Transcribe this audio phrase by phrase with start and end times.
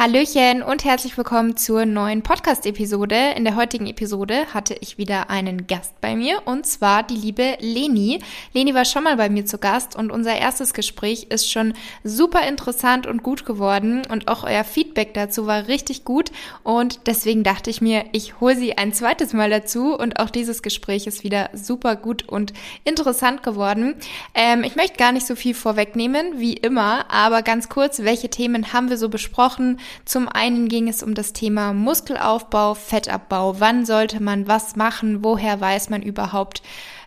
[0.00, 3.34] Hallöchen und herzlich willkommen zur neuen Podcast-Episode.
[3.36, 7.58] In der heutigen Episode hatte ich wieder einen Gast bei mir und zwar die liebe
[7.60, 8.20] Leni.
[8.54, 12.48] Leni war schon mal bei mir zu Gast und unser erstes Gespräch ist schon super
[12.48, 17.68] interessant und gut geworden und auch euer Feedback dazu war richtig gut und deswegen dachte
[17.68, 21.50] ich mir, ich hole sie ein zweites Mal dazu und auch dieses Gespräch ist wieder
[21.52, 23.96] super gut und interessant geworden.
[24.34, 28.72] Ähm, ich möchte gar nicht so viel vorwegnehmen, wie immer, aber ganz kurz, welche Themen
[28.72, 29.78] haben wir so besprochen?
[30.04, 33.60] Zum einen ging es um das Thema Muskelaufbau, Fettabbau.
[33.60, 35.24] Wann sollte man was machen?
[35.24, 36.62] Woher weiß man überhaupt,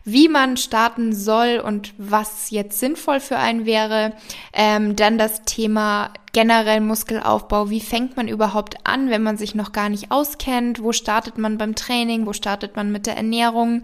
[0.06, 4.14] wie man starten soll und was jetzt sinnvoll für einen wäre.
[4.52, 7.70] Ähm, dann das Thema generell Muskelaufbau.
[7.70, 10.84] Wie fängt man überhaupt an, wenn man sich noch gar nicht auskennt?
[10.84, 12.26] Wo startet man beim Training?
[12.26, 13.84] Wo startet man mit der Ernährung?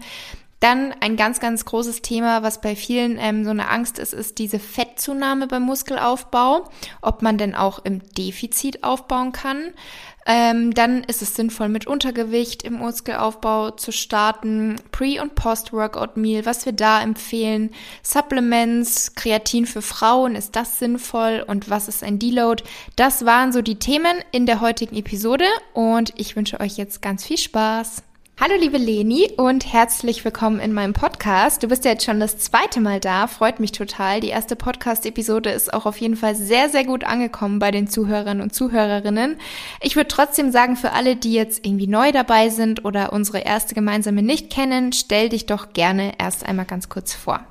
[0.60, 4.38] Dann ein ganz, ganz großes Thema, was bei vielen ähm, so eine Angst ist, ist
[4.38, 6.68] diese Fettzunahme beim Muskelaufbau,
[7.00, 9.72] ob man denn auch im Defizit aufbauen kann.
[10.26, 14.76] Ähm, dann ist es sinnvoll, mit Untergewicht im Muskelaufbau zu starten.
[14.92, 17.70] Pre- und Post-Workout-Meal, was wir da empfehlen.
[18.02, 21.42] Supplements, Kreatin für Frauen, ist das sinnvoll?
[21.46, 22.62] Und was ist ein Deload?
[22.96, 27.24] Das waren so die Themen in der heutigen Episode und ich wünsche euch jetzt ganz
[27.24, 28.02] viel Spaß.
[28.42, 31.62] Hallo liebe Leni und herzlich willkommen in meinem Podcast.
[31.62, 34.20] Du bist ja jetzt schon das zweite Mal da, freut mich total.
[34.20, 38.40] Die erste Podcast-Episode ist auch auf jeden Fall sehr, sehr gut angekommen bei den Zuhörern
[38.40, 39.36] und Zuhörerinnen.
[39.82, 43.74] Ich würde trotzdem sagen, für alle, die jetzt irgendwie neu dabei sind oder unsere erste
[43.74, 47.44] gemeinsame nicht kennen, stell dich doch gerne erst einmal ganz kurz vor.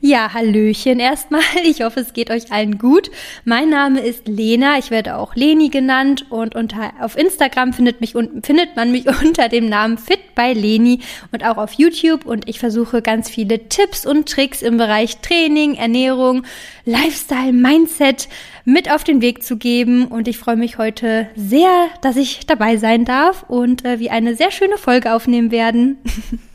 [0.00, 1.42] Ja, Hallöchen erstmal.
[1.64, 3.10] Ich hoffe, es geht euch allen gut.
[3.44, 4.78] Mein Name ist Lena.
[4.78, 9.48] Ich werde auch Leni genannt und unter, auf Instagram findet, mich, findet man mich unter
[9.48, 11.00] dem Namen Fit bei Leni
[11.32, 12.26] und auch auf YouTube.
[12.26, 16.44] Und ich versuche ganz viele Tipps und Tricks im Bereich Training, Ernährung,
[16.84, 18.28] Lifestyle, Mindset
[18.64, 20.06] mit auf den Weg zu geben.
[20.06, 24.36] Und ich freue mich heute sehr, dass ich dabei sein darf und äh, wir eine
[24.36, 25.98] sehr schöne Folge aufnehmen werden.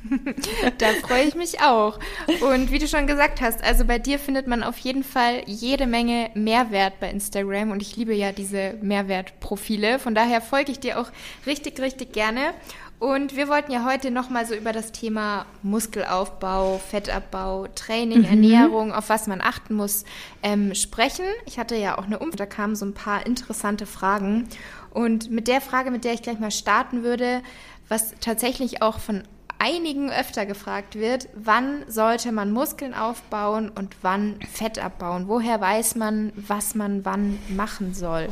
[0.77, 1.99] da freue ich mich auch.
[2.41, 5.87] Und wie du schon gesagt hast, also bei dir findet man auf jeden Fall jede
[5.87, 9.99] Menge Mehrwert bei Instagram und ich liebe ja diese Mehrwertprofile.
[9.99, 11.11] Von daher folge ich dir auch
[11.45, 12.53] richtig, richtig gerne.
[12.99, 18.25] Und wir wollten ja heute nochmal so über das Thema Muskelaufbau, Fettabbau, Training, mhm.
[18.25, 20.05] Ernährung, auf was man achten muss,
[20.41, 21.25] ähm, sprechen.
[21.45, 24.47] Ich hatte ja auch eine Umfrage, da kamen so ein paar interessante Fragen.
[24.91, 27.41] Und mit der Frage, mit der ich gleich mal starten würde,
[27.89, 29.23] was tatsächlich auch von
[29.63, 35.29] einigen öfter gefragt wird, wann sollte man Muskeln aufbauen und wann Fett abbauen?
[35.29, 38.27] Woher weiß man, was man wann machen soll?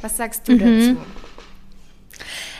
[0.00, 0.58] Was sagst du mhm.
[0.58, 0.96] dazu?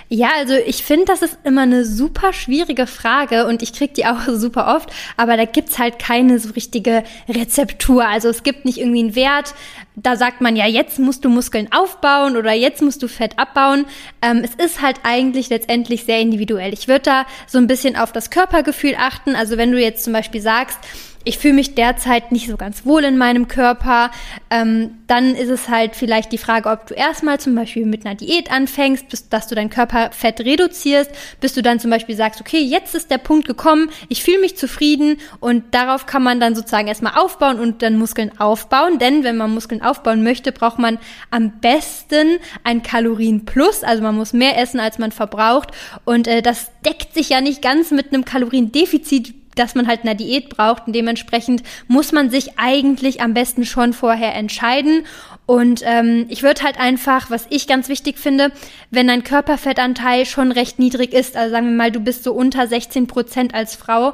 [0.08, 4.06] Ja, also ich finde, das ist immer eine super schwierige Frage und ich krieg die
[4.06, 8.06] auch super oft, aber da gibt's halt keine so richtige Rezeptur.
[8.06, 9.54] Also es gibt nicht irgendwie einen Wert,
[9.96, 13.86] da sagt man ja, jetzt musst du Muskeln aufbauen oder jetzt musst du Fett abbauen.
[14.22, 16.72] Ähm, es ist halt eigentlich letztendlich sehr individuell.
[16.72, 19.34] Ich würde da so ein bisschen auf das Körpergefühl achten.
[19.34, 20.78] Also wenn du jetzt zum Beispiel sagst,
[21.26, 24.12] ich fühle mich derzeit nicht so ganz wohl in meinem Körper,
[24.48, 28.14] ähm, dann ist es halt vielleicht die Frage, ob du erstmal zum Beispiel mit einer
[28.14, 32.60] Diät anfängst, bis, dass du dein Körperfett reduzierst, bis du dann zum Beispiel sagst, okay,
[32.60, 36.86] jetzt ist der Punkt gekommen, ich fühle mich zufrieden und darauf kann man dann sozusagen
[36.86, 40.96] erstmal aufbauen und dann Muskeln aufbauen, denn wenn man Muskeln aufbauen möchte, braucht man
[41.32, 45.72] am besten ein Kalorienplus, also man muss mehr essen, als man verbraucht.
[46.04, 50.14] Und äh, das deckt sich ja nicht ganz mit einem Kaloriendefizit, dass man halt eine
[50.14, 55.04] Diät braucht und dementsprechend muss man sich eigentlich am besten schon vorher entscheiden.
[55.46, 58.52] Und ähm, ich würde halt einfach, was ich ganz wichtig finde,
[58.90, 62.66] wenn dein Körperfettanteil schon recht niedrig ist, also sagen wir mal, du bist so unter
[62.66, 64.12] 16 Prozent als Frau,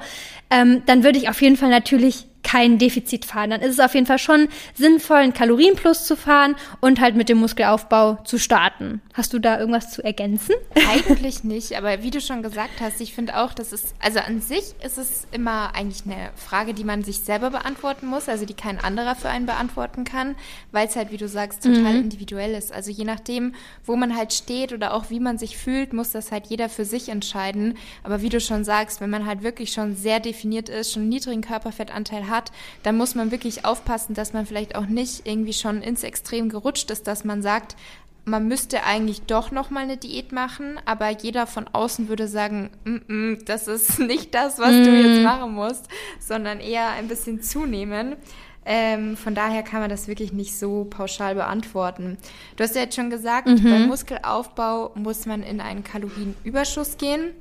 [0.51, 3.51] ähm, dann würde ich auf jeden Fall natürlich kein Defizit fahren.
[3.51, 7.29] Dann ist es auf jeden Fall schon sinnvoll, einen Kalorienplus zu fahren und halt mit
[7.29, 9.01] dem Muskelaufbau zu starten.
[9.15, 10.55] Hast du da irgendwas zu ergänzen?
[10.91, 14.41] Eigentlich nicht, aber wie du schon gesagt hast, ich finde auch, dass es, also an
[14.41, 18.55] sich ist es immer eigentlich eine Frage, die man sich selber beantworten muss, also die
[18.55, 20.35] kein anderer für einen beantworten kann,
[20.73, 22.03] weil es halt, wie du sagst, total mhm.
[22.03, 22.73] individuell ist.
[22.73, 23.55] Also je nachdem,
[23.85, 26.85] wo man halt steht oder auch wie man sich fühlt, muss das halt jeder für
[26.85, 27.77] sich entscheiden.
[28.03, 31.11] Aber wie du schon sagst, wenn man halt wirklich schon sehr definiert ist, schon einen
[31.11, 32.32] niedrigen Körperfettanteil hat,
[32.83, 36.91] dann muss man wirklich aufpassen, dass man vielleicht auch nicht irgendwie schon ins Extrem gerutscht
[36.91, 37.77] ist, dass man sagt,
[38.25, 42.71] man müsste eigentlich doch noch mal eine Diät machen, aber jeder von außen würde sagen,
[42.85, 44.85] mm -mm, das ist nicht das, was mm.
[44.85, 45.25] du jetzt mm.
[45.25, 45.89] machen musst,
[46.21, 48.17] sondern eher ein bisschen zunehmen.
[48.65, 52.17] Ähm, von daher kann man das wirklich nicht so pauschal beantworten.
[52.57, 53.65] Du hast ja jetzt schon gesagt, mhm.
[53.65, 57.33] beim Muskelaufbau muss man in einen Kalorienüberschuss gehen.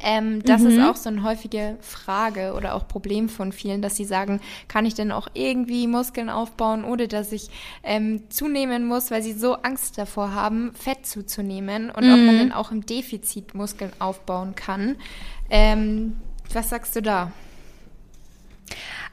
[0.00, 0.68] Ähm, das mhm.
[0.68, 4.86] ist auch so eine häufige Frage oder auch Problem von vielen, dass sie sagen, kann
[4.86, 7.48] ich denn auch irgendwie Muskeln aufbauen, ohne dass ich
[7.82, 12.12] ähm, zunehmen muss, weil sie so Angst davor haben, Fett zuzunehmen und mhm.
[12.12, 12.38] ob man mhm.
[12.38, 14.96] denn auch im Defizit Muskeln aufbauen kann.
[15.50, 16.16] Ähm,
[16.52, 17.32] was sagst du da?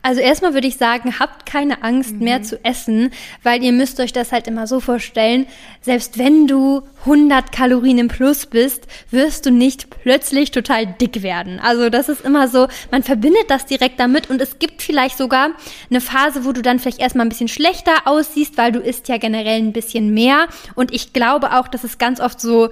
[0.05, 2.19] Also erstmal würde ich sagen, habt keine Angst mhm.
[2.19, 3.09] mehr zu essen,
[3.41, 5.47] weil ihr müsst euch das halt immer so vorstellen,
[5.81, 11.59] selbst wenn du 100 Kalorien im Plus bist, wirst du nicht plötzlich total dick werden.
[11.59, 15.49] Also das ist immer so, man verbindet das direkt damit und es gibt vielleicht sogar
[15.89, 19.17] eine Phase, wo du dann vielleicht erstmal ein bisschen schlechter aussiehst, weil du isst ja
[19.17, 22.69] generell ein bisschen mehr und ich glaube auch, dass es ganz oft so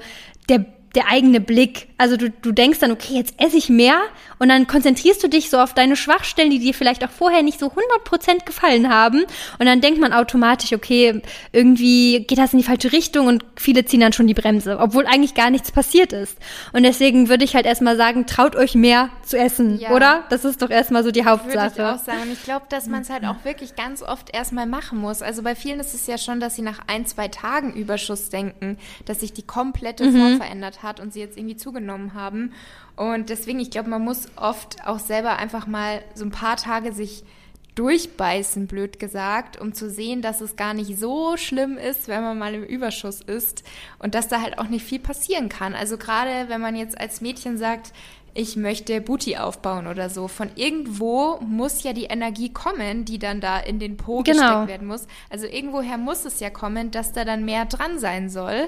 [0.50, 1.88] der der eigene Blick.
[1.98, 4.00] Also du, du denkst dann, okay, jetzt esse ich mehr
[4.40, 7.60] und dann konzentrierst du dich so auf deine Schwachstellen, die dir vielleicht auch vorher nicht
[7.60, 9.24] so 100% gefallen haben
[9.58, 13.86] und dann denkt man automatisch, okay, irgendwie geht das in die falsche Richtung und viele
[13.86, 16.38] ziehen dann schon die Bremse, obwohl eigentlich gar nichts passiert ist.
[16.74, 19.92] Und deswegen würde ich halt erstmal sagen, traut euch mehr zu essen, ja.
[19.92, 20.26] oder?
[20.30, 21.78] Das ist doch erstmal so die Hauptsache.
[21.78, 22.22] Würde ich auch sagen.
[22.24, 25.22] Und ich glaube, dass man es halt auch wirklich ganz oft erstmal machen muss.
[25.22, 28.78] Also bei vielen ist es ja schon, dass sie nach ein, zwei Tagen Überschuss denken,
[29.06, 30.18] dass sich die komplette mhm.
[30.18, 32.54] Form verändert hat und sie jetzt irgendwie zugenommen haben.
[32.96, 36.94] Und deswegen, ich glaube, man muss oft auch selber einfach mal so ein paar Tage
[36.94, 37.24] sich
[37.76, 42.38] durchbeißen, blöd gesagt, um zu sehen, dass es gar nicht so schlimm ist, wenn man
[42.38, 43.64] mal im Überschuss ist
[43.98, 45.74] und dass da halt auch nicht viel passieren kann.
[45.74, 47.92] Also gerade wenn man jetzt als Mädchen sagt,
[48.36, 50.28] ich möchte Booty aufbauen oder so.
[50.28, 54.40] Von irgendwo muss ja die Energie kommen, die dann da in den Po genau.
[54.40, 55.08] gesteckt werden muss.
[55.30, 58.68] Also irgendwoher muss es ja kommen, dass da dann mehr dran sein soll.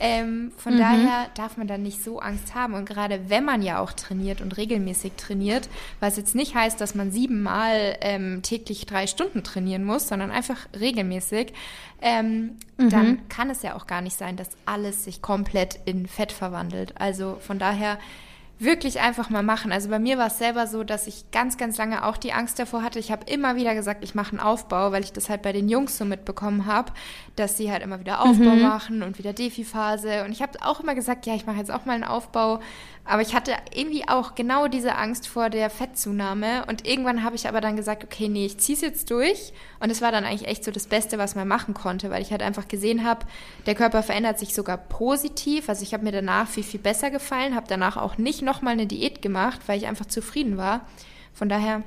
[0.00, 0.78] Ähm, von mhm.
[0.78, 2.74] daher darf man da nicht so Angst haben.
[2.74, 5.68] Und gerade wenn man ja auch trainiert und regelmäßig trainiert,
[6.00, 10.66] was jetzt nicht heißt, dass man siebenmal ähm, täglich drei Stunden trainieren muss, sondern einfach
[10.78, 11.52] regelmäßig,
[12.00, 12.90] ähm, mhm.
[12.90, 16.94] dann kann es ja auch gar nicht sein, dass alles sich komplett in Fett verwandelt.
[17.00, 17.98] Also von daher
[18.58, 19.70] wirklich einfach mal machen.
[19.70, 22.58] Also bei mir war es selber so, dass ich ganz, ganz lange auch die Angst
[22.58, 22.98] davor hatte.
[22.98, 25.68] Ich habe immer wieder gesagt, ich mache einen Aufbau, weil ich das halt bei den
[25.68, 26.92] Jungs so mitbekommen habe,
[27.36, 28.62] dass sie halt immer wieder Aufbau mhm.
[28.62, 30.24] machen und wieder Defi-Phase.
[30.24, 32.60] Und ich habe auch immer gesagt, ja, ich mache jetzt auch mal einen Aufbau.
[33.08, 36.66] Aber ich hatte irgendwie auch genau diese Angst vor der Fettzunahme.
[36.66, 39.54] Und irgendwann habe ich aber dann gesagt, okay, nee, ich ziehe es jetzt durch.
[39.80, 42.32] Und es war dann eigentlich echt so das Beste, was man machen konnte, weil ich
[42.32, 43.24] halt einfach gesehen habe,
[43.64, 45.70] der Körper verändert sich sogar positiv.
[45.70, 48.86] Also ich habe mir danach viel, viel besser gefallen, habe danach auch nicht nochmal eine
[48.86, 50.82] Diät gemacht, weil ich einfach zufrieden war.
[51.32, 51.84] Von daher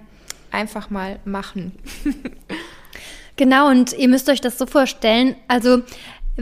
[0.50, 1.78] einfach mal machen.
[3.36, 5.36] genau, und ihr müsst euch das so vorstellen.
[5.48, 5.84] Also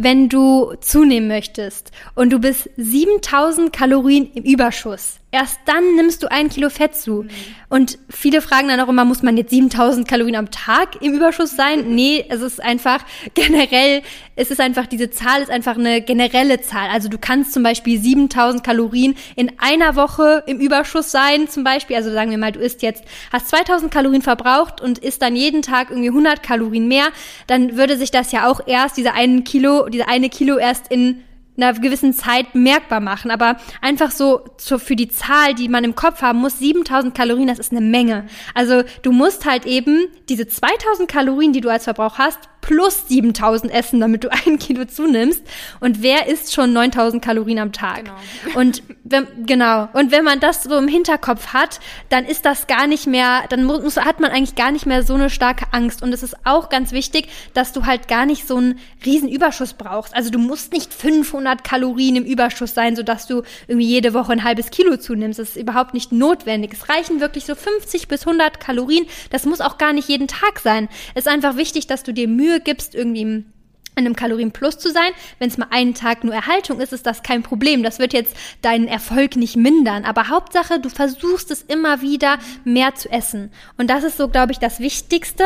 [0.04, 1.92] wenn du zunehmen möchtest.
[2.16, 7.24] Und du bist 7000 Kalorien im Überschuss, erst dann nimmst du ein Kilo Fett zu.
[7.24, 7.30] Mhm.
[7.70, 11.52] Und viele fragen dann auch immer, muss man jetzt 7000 Kalorien am Tag im Überschuss
[11.52, 11.94] sein?
[11.94, 13.06] Nee, es ist einfach
[13.36, 14.02] generell,
[14.36, 16.90] es ist einfach, diese Zahl ist einfach eine generelle Zahl.
[16.90, 21.96] Also du kannst zum Beispiel 7000 Kalorien in einer Woche im Überschuss sein, zum Beispiel.
[21.96, 25.62] Also sagen wir mal, du isst jetzt, hast 2000 Kalorien verbraucht und isst dann jeden
[25.62, 27.10] Tag irgendwie 100 Kalorien mehr,
[27.46, 31.24] dann würde sich das ja auch erst, diese einen Kilo, diese eine Kilo erst in
[31.62, 33.32] einer gewissen Zeit bemerkbar machen.
[33.32, 37.60] Aber einfach so für die Zahl, die man im Kopf haben muss, 7000 Kalorien, das
[37.60, 38.26] ist eine Menge.
[38.54, 43.74] Also du musst halt eben diese 2000 Kalorien, die du als Verbrauch hast, plus 7000
[43.74, 45.44] essen, damit du ein Kilo zunimmst.
[45.80, 48.06] Und wer isst schon 9000 Kalorien am Tag?
[48.06, 48.60] Genau.
[48.60, 49.90] Und wenn, genau.
[49.94, 53.66] Und wenn man das so im Hinterkopf hat, dann ist das gar nicht mehr, dann
[53.66, 56.04] muss, hat man eigentlich gar nicht mehr so eine starke Angst.
[56.04, 59.74] Und es ist auch ganz wichtig, dass du halt gar nicht so einen riesen Überschuss
[59.74, 60.16] brauchst.
[60.16, 64.44] Also du musst nicht 500 Kalorien im Überschuss sein, sodass du irgendwie jede Woche ein
[64.44, 65.40] halbes Kilo zunimmst.
[65.40, 66.74] Das ist überhaupt nicht notwendig.
[66.74, 69.06] Es reichen wirklich so 50 bis 100 Kalorien.
[69.30, 70.90] Das muss auch gar nicht jeden Tag sein.
[71.16, 75.12] Es ist einfach wichtig, dass du dir Mühe gibst, irgendwie in einem Kalorienplus zu sein.
[75.38, 77.84] Wenn es mal einen Tag nur Erhaltung ist, ist das kein Problem.
[77.84, 80.06] Das wird jetzt deinen Erfolg nicht mindern.
[80.06, 83.52] Aber Hauptsache, du versuchst es immer wieder mehr zu essen.
[83.78, 85.44] Und das ist so, glaube ich, das Wichtigste.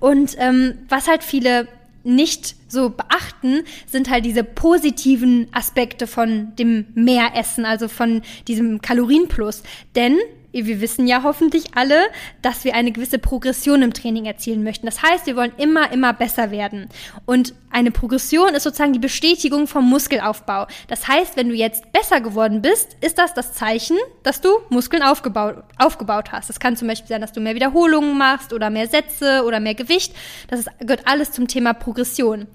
[0.00, 1.68] Und ähm, was halt viele
[2.04, 9.64] nicht so beachten, sind halt diese positiven Aspekte von dem Mehressen, also von diesem Kalorienplus.
[9.96, 10.16] Denn
[10.64, 12.00] wir wissen ja hoffentlich alle,
[12.40, 14.86] dass wir eine gewisse Progression im Training erzielen möchten.
[14.86, 16.88] Das heißt, wir wollen immer, immer besser werden.
[17.26, 20.66] Und eine Progression ist sozusagen die Bestätigung vom Muskelaufbau.
[20.88, 25.02] Das heißt, wenn du jetzt besser geworden bist, ist das das Zeichen, dass du Muskeln
[25.02, 26.48] aufgebaut, aufgebaut hast.
[26.48, 29.74] Das kann zum Beispiel sein, dass du mehr Wiederholungen machst oder mehr Sätze oder mehr
[29.74, 30.14] Gewicht.
[30.48, 32.46] Das ist, gehört alles zum Thema Progression.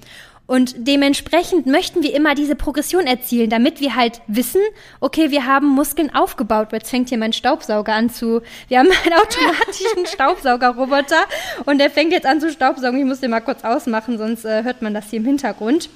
[0.52, 4.60] Und dementsprechend möchten wir immer diese Progression erzielen, damit wir halt wissen,
[5.00, 6.74] okay, wir haben Muskeln aufgebaut.
[6.74, 8.42] Jetzt fängt hier mein Staubsauger an zu.
[8.68, 11.24] Wir haben einen automatischen Staubsaugerroboter
[11.64, 13.00] und der fängt jetzt an zu staubsaugen.
[13.00, 15.88] Ich muss den mal kurz ausmachen, sonst äh, hört man das hier im Hintergrund.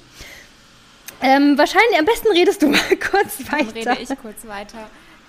[1.20, 3.84] Ähm, wahrscheinlich, am besten redest du mal kurz weiter.
[3.84, 4.88] Dann rede ich kurz weiter.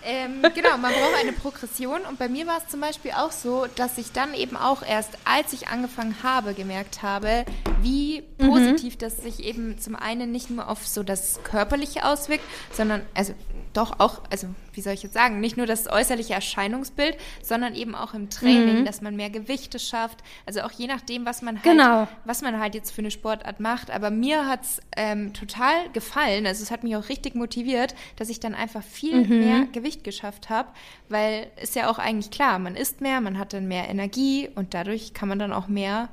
[0.09, 3.65] Ähm, genau, man braucht eine Progression und bei mir war es zum Beispiel auch so,
[3.75, 7.43] dass ich dann eben auch erst, als ich angefangen habe, gemerkt habe,
[7.81, 8.23] wie.
[8.57, 8.99] Positiv mhm.
[8.99, 13.33] das sich eben zum einen nicht nur auf so das Körperliche auswirkt, sondern, also
[13.77, 17.93] doch auch, also wie soll ich jetzt sagen, nicht nur das äußerliche Erscheinungsbild, sondern eben
[17.93, 18.85] auch im Training, mhm.
[18.85, 20.23] dass man mehr Gewichte schafft.
[20.45, 22.07] Also auch je nachdem, was man halt, genau.
[22.25, 23.91] was man halt jetzt für eine Sportart macht.
[23.91, 26.47] Aber mir hat's ähm, total gefallen.
[26.47, 29.39] Also es hat mich auch richtig motiviert, dass ich dann einfach viel mhm.
[29.39, 30.69] mehr Gewicht geschafft habe,
[31.09, 34.73] weil ist ja auch eigentlich klar, man isst mehr, man hat dann mehr Energie und
[34.73, 36.09] dadurch kann man dann auch mehr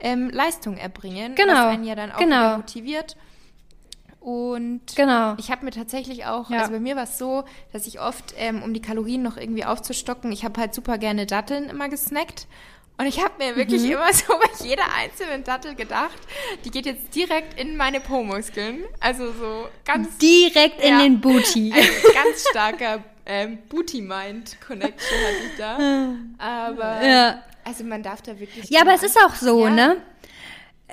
[0.00, 1.52] ähm, Leistung erbringen, genau.
[1.52, 2.56] was einen ja dann auch genau.
[2.56, 3.16] motiviert.
[4.20, 5.36] Und genau.
[5.38, 6.58] ich habe mir tatsächlich auch, ja.
[6.58, 9.64] also bei mir war es so, dass ich oft, ähm, um die Kalorien noch irgendwie
[9.64, 12.48] aufzustocken, ich habe halt super gerne Datteln immer gesnackt.
[12.98, 13.92] Und ich habe mir wirklich mhm.
[13.92, 16.18] immer so bei jeder einzelnen Dattel gedacht,
[16.64, 18.84] die geht jetzt direkt in meine Po-Muskeln.
[18.98, 20.18] Also so ganz.
[20.18, 21.72] Direkt ja, in den Booty.
[21.72, 25.78] Ein ganz starker ähm, Booty-Mind-Connection hatte ich da.
[26.38, 27.42] Aber ja.
[27.64, 28.70] also man darf da wirklich.
[28.70, 29.70] Ja, aber es ist auch so, ja.
[29.70, 29.96] ne?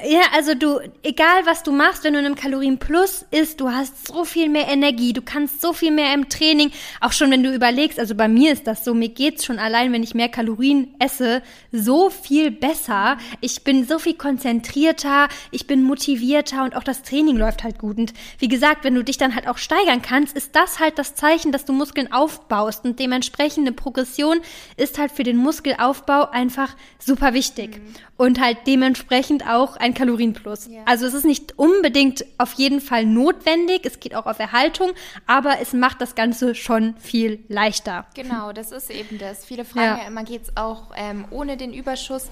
[0.02, 4.08] Ja, also du, egal was du machst, wenn du in einem Kalorienplus isst, du hast
[4.08, 7.54] so viel mehr Energie, du kannst so viel mehr im Training, auch schon wenn du
[7.54, 10.96] überlegst, also bei mir ist das so, mir geht's schon allein, wenn ich mehr Kalorien
[10.98, 13.18] esse, so viel besser.
[13.40, 18.00] Ich bin so viel konzentrierter, ich bin motivierter und auch das Training läuft halt gut.
[18.00, 21.14] Und wie gesagt, wenn du dich dann halt auch steigern kannst, ist das halt das
[21.14, 24.42] Zeichen, dass du Muskeln aufbaust und dementsprechend eine Progression
[24.76, 27.78] ist halt für den Muskelaufbau einfach super wichtig.
[27.78, 27.94] Mhm.
[28.16, 30.68] Und halt dementsprechend auch ein Kalorienplus.
[30.68, 30.82] Ja.
[30.86, 34.92] Also es ist nicht unbedingt auf jeden Fall notwendig, es geht auch auf Erhaltung,
[35.26, 38.06] aber es macht das Ganze schon viel leichter.
[38.14, 39.46] Genau, das ist eben das.
[39.46, 42.30] Viele fragen ja, ja immer, geht es auch ähm, ohne den Überschuss?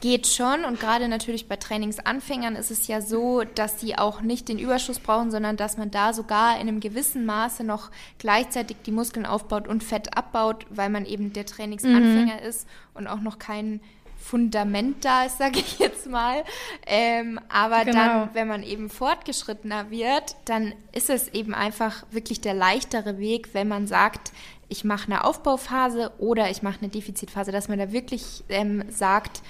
[0.00, 4.48] Geht schon und gerade natürlich bei Trainingsanfängern ist es ja so, dass sie auch nicht
[4.48, 8.92] den Überschuss brauchen, sondern dass man da sogar in einem gewissen Maße noch gleichzeitig die
[8.92, 12.48] Muskeln aufbaut und Fett abbaut, weil man eben der Trainingsanfänger mhm.
[12.48, 13.80] ist und auch noch keinen
[14.28, 16.44] Fundament da ist, sage ich jetzt mal.
[16.86, 17.98] Ähm, aber genau.
[17.98, 23.54] dann, wenn man eben fortgeschrittener wird, dann ist es eben einfach wirklich der leichtere Weg,
[23.54, 24.32] wenn man sagt,
[24.68, 29.42] ich mache eine Aufbauphase oder ich mache eine Defizitphase, dass man da wirklich ähm, sagt,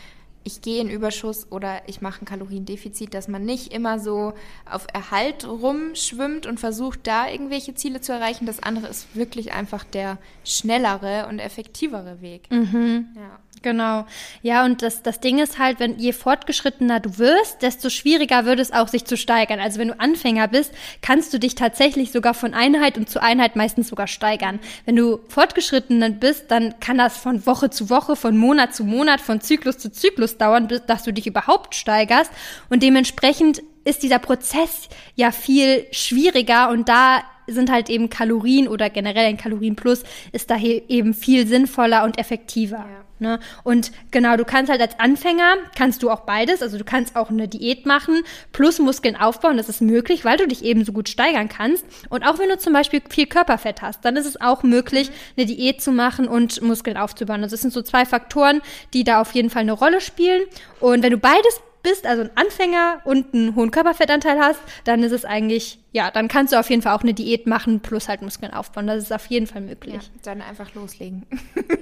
[0.44, 4.32] ich gehe in Überschuss oder ich mache ein Kaloriendefizit, dass man nicht immer so
[4.70, 8.46] auf Erhalt rumschwimmt und versucht, da irgendwelche Ziele zu erreichen.
[8.46, 12.50] Das andere ist wirklich einfach der schnellere und effektivere Weg.
[12.50, 13.08] Mhm.
[13.16, 13.38] Ja.
[13.62, 14.06] Genau.
[14.42, 18.60] Ja, und das, das Ding ist halt, wenn je fortgeschrittener du wirst, desto schwieriger wird
[18.60, 19.60] es auch, sich zu steigern.
[19.60, 20.72] Also wenn du Anfänger bist,
[21.02, 24.60] kannst du dich tatsächlich sogar von Einheit und zu Einheit meistens sogar steigern.
[24.84, 29.20] Wenn du fortgeschrittener bist, dann kann das von Woche zu Woche, von Monat zu Monat,
[29.20, 32.30] von Zyklus zu Zyklus dauern, bis dass du dich überhaupt steigerst.
[32.68, 38.90] Und dementsprechend ist dieser Prozess ja viel schwieriger und da sind halt eben Kalorien oder
[38.90, 40.02] generell ein Kalorienplus
[40.32, 42.76] ist daher eben viel sinnvoller und effektiver.
[42.76, 43.04] Ja.
[43.20, 43.40] Ne?
[43.64, 47.30] Und genau, du kannst halt als Anfänger, kannst du auch beides, also du kannst auch
[47.30, 51.08] eine Diät machen, plus Muskeln aufbauen, das ist möglich, weil du dich eben so gut
[51.08, 51.84] steigern kannst.
[52.10, 55.46] Und auch wenn du zum Beispiel viel Körperfett hast, dann ist es auch möglich, eine
[55.46, 57.42] Diät zu machen und Muskeln aufzubauen.
[57.42, 58.60] Also es sind so zwei Faktoren,
[58.94, 60.42] die da auf jeden Fall eine Rolle spielen.
[60.80, 65.12] Und wenn du beides bist, also ein Anfänger und einen hohen Körperfettanteil hast, dann ist
[65.12, 68.22] es eigentlich, ja, dann kannst du auf jeden Fall auch eine Diät machen plus halt
[68.22, 68.86] Muskeln aufbauen.
[68.86, 69.94] Das ist auf jeden Fall möglich.
[69.94, 71.26] Ja, dann einfach loslegen.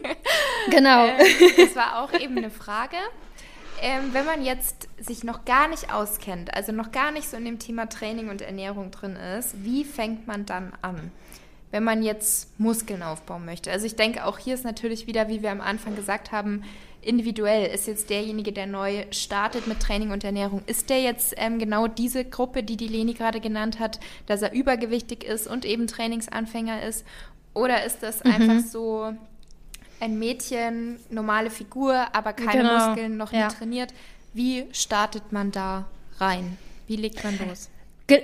[0.71, 1.07] genau.
[1.07, 1.17] Ähm,
[1.57, 2.97] das war auch eben eine Frage.
[3.83, 7.45] Ähm, wenn man jetzt sich noch gar nicht auskennt, also noch gar nicht so in
[7.45, 11.11] dem Thema Training und Ernährung drin ist, wie fängt man dann an?
[11.73, 13.71] wenn man jetzt Muskeln aufbauen möchte.
[13.71, 16.63] Also ich denke, auch hier ist natürlich wieder, wie wir am Anfang gesagt haben,
[17.07, 17.67] individuell.
[17.73, 21.87] Ist jetzt derjenige, der neu startet mit Training und Ernährung, ist der jetzt ähm, genau
[21.87, 26.83] diese Gruppe, die die Leni gerade genannt hat, dass er übergewichtig ist und eben Trainingsanfänger
[26.83, 27.05] ist?
[27.55, 28.31] Oder ist das mhm.
[28.33, 29.13] einfach so
[30.01, 32.89] ein Mädchen, normale Figur, aber keine genau.
[32.89, 33.49] Muskeln, noch nie ja.
[33.49, 33.95] trainiert?
[34.35, 35.87] Wie startet man da
[36.19, 36.59] rein?
[36.87, 37.71] Wie legt man los?
[38.07, 38.23] Ge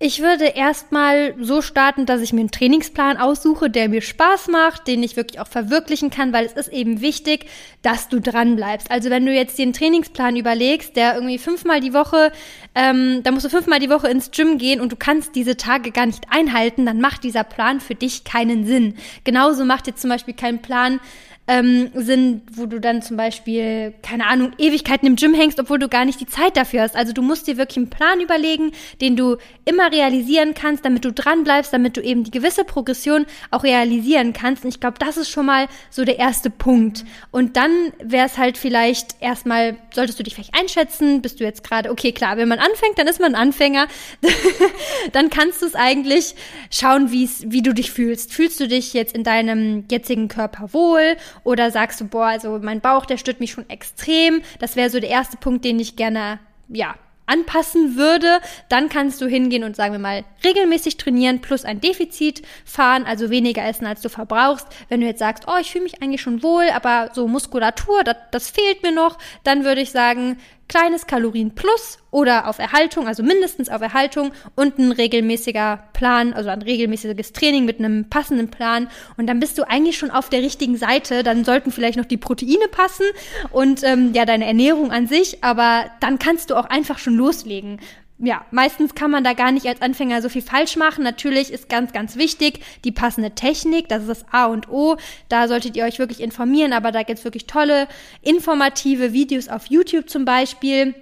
[0.00, 4.86] ich würde erstmal so starten, dass ich mir einen Trainingsplan aussuche, der mir Spaß macht,
[4.86, 7.46] den ich wirklich auch verwirklichen kann, weil es ist eben wichtig,
[7.82, 8.92] dass du dran bleibst.
[8.92, 12.30] Also wenn du jetzt den Trainingsplan überlegst, der irgendwie fünfmal die Woche,
[12.76, 15.90] ähm, da musst du fünfmal die Woche ins Gym gehen und du kannst diese Tage
[15.90, 18.94] gar nicht einhalten, dann macht dieser Plan für dich keinen Sinn.
[19.24, 21.00] Genauso macht jetzt zum Beispiel keinen Plan,
[21.48, 25.88] ähm, sind, wo du dann zum Beispiel, keine Ahnung, Ewigkeiten im Gym hängst, obwohl du
[25.88, 26.94] gar nicht die Zeit dafür hast.
[26.94, 31.12] Also du musst dir wirklich einen Plan überlegen, den du immer realisieren kannst, damit du
[31.12, 34.64] dran bleibst, damit du eben die gewisse Progression auch realisieren kannst.
[34.64, 37.06] Und ich glaube, das ist schon mal so der erste Punkt.
[37.30, 41.64] Und dann wäre es halt vielleicht erstmal, solltest du dich vielleicht einschätzen, bist du jetzt
[41.64, 43.86] gerade, okay, klar, wenn man anfängt, dann ist man Anfänger.
[45.12, 46.34] dann kannst du es eigentlich
[46.70, 48.34] schauen, wie du dich fühlst.
[48.34, 52.80] Fühlst du dich jetzt in deinem jetzigen Körper wohl oder sagst du, boah, also mein
[52.80, 54.42] Bauch, der stört mich schon extrem.
[54.58, 56.94] Das wäre so der erste Punkt, den ich gerne, ja,
[57.28, 62.42] anpassen würde, dann kannst du hingehen und sagen wir mal regelmäßig trainieren plus ein Defizit
[62.64, 64.66] fahren, also weniger essen als du verbrauchst.
[64.88, 68.16] Wenn du jetzt sagst, oh, ich fühle mich eigentlich schon wohl, aber so Muskulatur, das,
[68.30, 73.22] das fehlt mir noch, dann würde ich sagen, kleines Kalorien plus oder auf Erhaltung, also
[73.22, 78.88] mindestens auf Erhaltung und ein regelmäßiger Plan, also ein regelmäßiges Training mit einem passenden Plan.
[79.16, 81.22] Und dann bist du eigentlich schon auf der richtigen Seite.
[81.22, 83.06] Dann sollten vielleicht noch die Proteine passen
[83.50, 87.80] und ähm, ja deine Ernährung an sich, aber dann kannst du auch einfach schon loslegen
[88.20, 91.04] ja, meistens kann man da gar nicht als Anfänger so viel falsch machen.
[91.04, 93.88] Natürlich ist ganz, ganz wichtig die passende Technik.
[93.88, 94.96] Das ist das A und O.
[95.28, 96.72] Da solltet ihr euch wirklich informieren.
[96.72, 97.86] Aber da gibt's wirklich tolle,
[98.22, 100.94] informative Videos auf YouTube zum Beispiel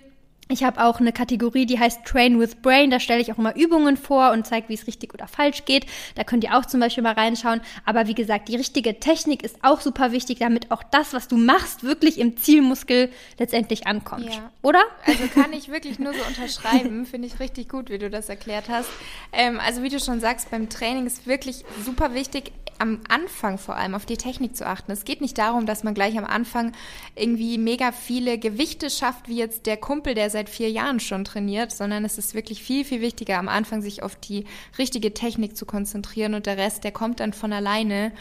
[0.49, 2.91] ich habe auch eine Kategorie, die heißt Train with Brain.
[2.91, 5.87] Da stelle ich auch immer Übungen vor und zeige, wie es richtig oder falsch geht.
[6.15, 7.61] Da könnt ihr auch zum Beispiel mal reinschauen.
[7.85, 11.37] Aber wie gesagt, die richtige Technik ist auch super wichtig, damit auch das, was du
[11.37, 14.35] machst, wirklich im Zielmuskel letztendlich ankommt.
[14.35, 14.51] Ja.
[14.63, 14.83] Oder?
[15.05, 17.07] Also kann ich wirklich nur so unterschreiben.
[17.07, 18.89] Finde ich richtig gut, wie du das erklärt hast.
[19.33, 23.77] Ähm, also wie du schon sagst, beim Training ist wirklich super wichtig, am Anfang vor
[23.77, 24.93] allem auf die Technik zu achten.
[24.93, 26.73] Es geht nicht darum, dass man gleich am Anfang
[27.15, 31.73] irgendwie mega viele Gewichte schafft, wie jetzt der Kumpel, der seit vier Jahren schon trainiert,
[31.73, 34.45] sondern es ist wirklich viel, viel wichtiger, am Anfang sich auf die
[34.79, 38.13] richtige Technik zu konzentrieren und der Rest, der kommt dann von alleine.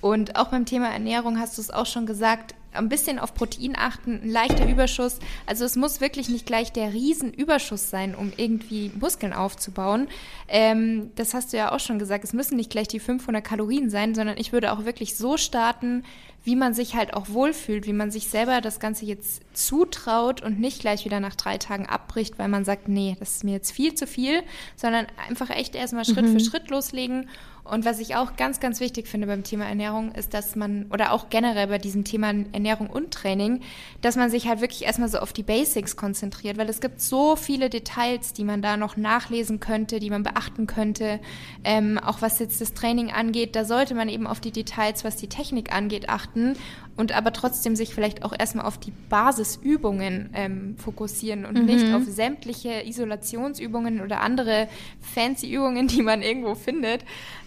[0.00, 3.76] Und auch beim Thema Ernährung hast du es auch schon gesagt, ein bisschen auf Protein
[3.76, 5.18] achten, ein leichter Überschuss.
[5.46, 10.08] Also es muss wirklich nicht gleich der Riesenüberschuss sein, um irgendwie Muskeln aufzubauen.
[10.48, 12.24] Ähm, das hast du ja auch schon gesagt.
[12.24, 16.04] Es müssen nicht gleich die 500 Kalorien sein, sondern ich würde auch wirklich so starten,
[16.44, 20.60] wie man sich halt auch wohlfühlt, wie man sich selber das Ganze jetzt zutraut und
[20.60, 23.72] nicht gleich wieder nach drei Tagen abbricht, weil man sagt, nee, das ist mir jetzt
[23.72, 24.42] viel zu viel,
[24.76, 26.32] sondern einfach echt erstmal Schritt mhm.
[26.32, 27.28] für Schritt loslegen
[27.64, 31.12] und was ich auch ganz, ganz wichtig finde beim Thema Ernährung, ist, dass man, oder
[31.12, 33.62] auch generell bei diesem Thema Ernährung und Training,
[34.02, 37.36] dass man sich halt wirklich erstmal so auf die Basics konzentriert, weil es gibt so
[37.36, 41.20] viele Details, die man da noch nachlesen könnte, die man beachten könnte.
[41.64, 45.16] Ähm, auch was jetzt das Training angeht, da sollte man eben auf die Details, was
[45.16, 46.56] die Technik angeht, achten
[46.96, 51.64] und aber trotzdem sich vielleicht auch erstmal auf die Basisübungen ähm, fokussieren und mhm.
[51.64, 54.68] nicht auf sämtliche Isolationsübungen oder andere
[55.00, 57.04] fancy Übungen, die man irgendwo findet.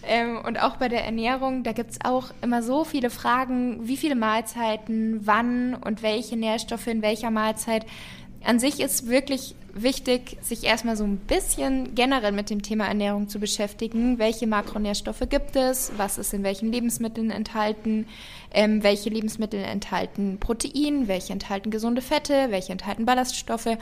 [0.08, 3.98] Ähm, und auch bei der Ernährung, da gibt es auch immer so viele Fragen, wie
[3.98, 7.86] viele Mahlzeiten, wann und welche Nährstoffe in welcher Mahlzeit.
[8.44, 13.30] An sich ist wirklich wichtig, sich erstmal so ein bisschen generell mit dem Thema Ernährung
[13.30, 14.18] zu beschäftigen.
[14.20, 15.92] Welche Makronährstoffe gibt es?
[15.98, 18.08] Was ist in welchen Lebensmitteln enthalten?
[18.52, 21.08] Ähm, welche Lebensmittel enthalten Protein?
[21.08, 22.48] Welche enthalten gesunde Fette?
[22.50, 23.78] Welche enthalten Ballaststoffe?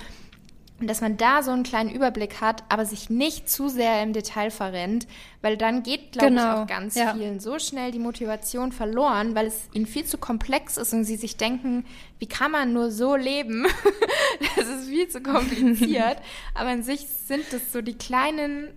[0.77, 4.11] Und dass man da so einen kleinen Überblick hat, aber sich nicht zu sehr im
[4.11, 5.07] Detail verrennt,
[5.41, 6.41] weil dann geht, glaube genau.
[6.41, 7.13] ich, auch ganz ja.
[7.13, 11.15] vielen so schnell die Motivation verloren, weil es ihnen viel zu komplex ist und sie
[11.15, 11.85] sich denken,
[12.19, 13.65] wie kann man nur so leben?
[14.57, 16.17] das ist viel zu kompliziert.
[16.53, 18.67] aber an sich sind es so die kleinen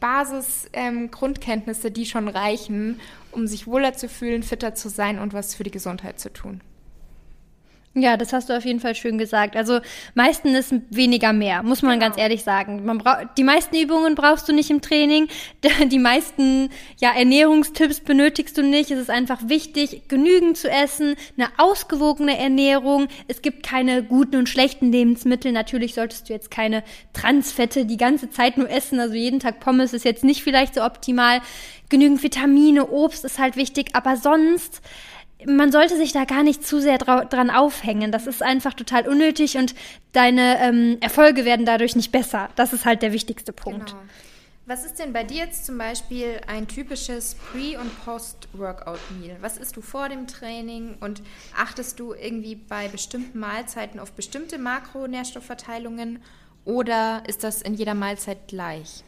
[0.00, 2.98] Basis-Grundkenntnisse, ähm, die schon reichen,
[3.30, 6.62] um sich wohler zu fühlen, fitter zu sein und was für die Gesundheit zu tun.
[7.94, 9.54] Ja, das hast du auf jeden Fall schön gesagt.
[9.54, 9.80] Also
[10.14, 12.06] meistens ist weniger mehr, muss man genau.
[12.06, 12.86] ganz ehrlich sagen.
[12.86, 15.28] Man braucht die meisten Übungen brauchst du nicht im Training,
[15.88, 18.90] die meisten ja Ernährungstipps benötigst du nicht.
[18.90, 23.08] Es ist einfach wichtig, genügend zu essen, eine ausgewogene Ernährung.
[23.28, 25.52] Es gibt keine guten und schlechten Lebensmittel.
[25.52, 29.00] Natürlich solltest du jetzt keine Transfette die ganze Zeit nur essen.
[29.00, 31.42] Also jeden Tag Pommes ist jetzt nicht vielleicht so optimal.
[31.90, 34.80] Genügend Vitamine, Obst ist halt wichtig, aber sonst
[35.46, 38.12] man sollte sich da gar nicht zu sehr dran aufhängen.
[38.12, 39.74] Das ist einfach total unnötig und
[40.12, 42.50] deine ähm, Erfolge werden dadurch nicht besser.
[42.56, 43.90] Das ist halt der wichtigste Punkt.
[43.90, 44.02] Genau.
[44.64, 49.38] Was ist denn bei dir jetzt zum Beispiel ein typisches Pre- und Post-Workout-Meal?
[49.40, 51.20] Was isst du vor dem Training und
[51.56, 56.22] achtest du irgendwie bei bestimmten Mahlzeiten auf bestimmte Makronährstoffverteilungen
[56.64, 59.02] oder ist das in jeder Mahlzeit gleich?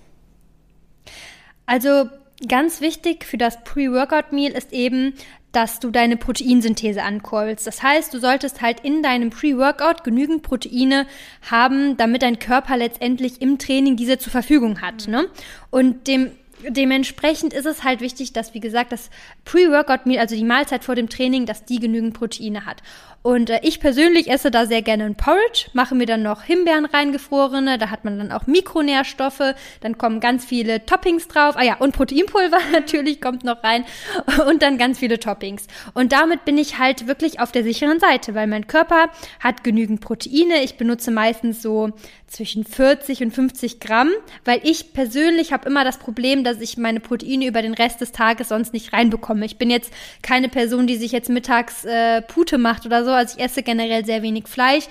[1.67, 2.09] Also
[2.49, 5.15] ganz wichtig für das Pre-Workout-Meal ist eben,
[5.55, 7.67] dass du deine Proteinsynthese ankurbelst.
[7.67, 11.07] Das heißt, du solltest halt in deinem Pre-Workout genügend Proteine
[11.51, 15.09] haben, damit dein Körper letztendlich im Training diese zur Verfügung hat.
[15.09, 15.27] Ne?
[15.71, 16.33] Und dem
[16.69, 19.11] dementsprechend ist es halt wichtig, dass, wie gesagt, das
[19.45, 22.83] Pre-Workout-Meal, also die Mahlzeit vor dem Training, dass die genügend Proteine hat.
[23.27, 26.85] Und äh, ich persönlich esse da sehr gerne ein Porridge, mache mir dann noch Himbeeren
[26.85, 31.57] reingefrorene, da hat man dann auch Mikronährstoffe, dann kommen ganz viele Toppings drauf.
[31.57, 33.87] Ah ja, und Proteinpulver natürlich kommt noch rein
[34.47, 35.67] und dann ganz viele Toppings.
[35.95, 39.09] Und damit bin ich halt wirklich auf der sicheren Seite, weil mein Körper
[39.41, 40.63] hat genügend Proteine.
[40.63, 41.93] Ich benutze meistens so
[42.27, 44.11] zwischen 40 und 50 Gramm,
[44.45, 48.13] weil ich persönlich habe immer das Problem, dass ich meine Proteine über den Rest des
[48.13, 49.45] Tages sonst nicht reinbekomme.
[49.47, 53.37] Ich bin jetzt keine Person, die sich jetzt mittags äh, Pute macht oder so also
[53.37, 54.85] ich esse generell sehr wenig Fleisch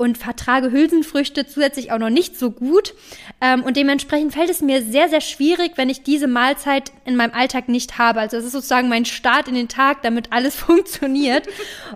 [0.00, 2.94] und vertrage Hülsenfrüchte zusätzlich auch noch nicht so gut.
[3.42, 7.34] Ähm, und dementsprechend fällt es mir sehr, sehr schwierig, wenn ich diese Mahlzeit in meinem
[7.34, 8.18] Alltag nicht habe.
[8.18, 11.46] Also es ist sozusagen mein Start in den Tag, damit alles funktioniert.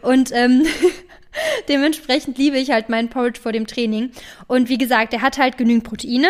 [0.02, 0.66] Und ähm,
[1.70, 4.10] dementsprechend liebe ich halt meinen Porridge vor dem Training.
[4.48, 6.28] Und wie gesagt, er hat halt genügend Proteine.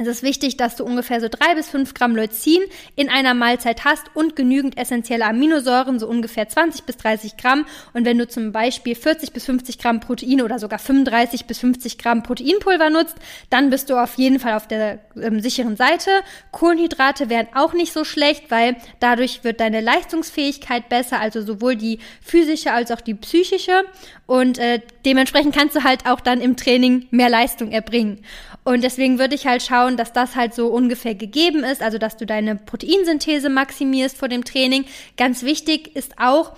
[0.00, 2.62] Es ist wichtig, dass du ungefähr so drei bis fünf Gramm Leucin
[2.96, 7.66] in einer Mahlzeit hast und genügend essentielle Aminosäuren, so ungefähr 20 bis 30 Gramm.
[7.92, 11.98] Und wenn du zum Beispiel 40 bis 50 Gramm Protein oder sogar 35 bis 50
[11.98, 13.16] Gramm Proteinpulver nutzt,
[13.50, 16.10] dann bist du auf jeden Fall auf der ähm, sicheren Seite.
[16.50, 21.98] Kohlenhydrate wären auch nicht so schlecht, weil dadurch wird deine Leistungsfähigkeit besser, also sowohl die
[22.22, 23.84] physische als auch die psychische.
[24.30, 28.20] Und äh, dementsprechend kannst du halt auch dann im Training mehr Leistung erbringen.
[28.62, 32.16] Und deswegen würde ich halt schauen, dass das halt so ungefähr gegeben ist, also dass
[32.16, 34.84] du deine Proteinsynthese maximierst vor dem Training.
[35.16, 36.52] Ganz wichtig ist auch,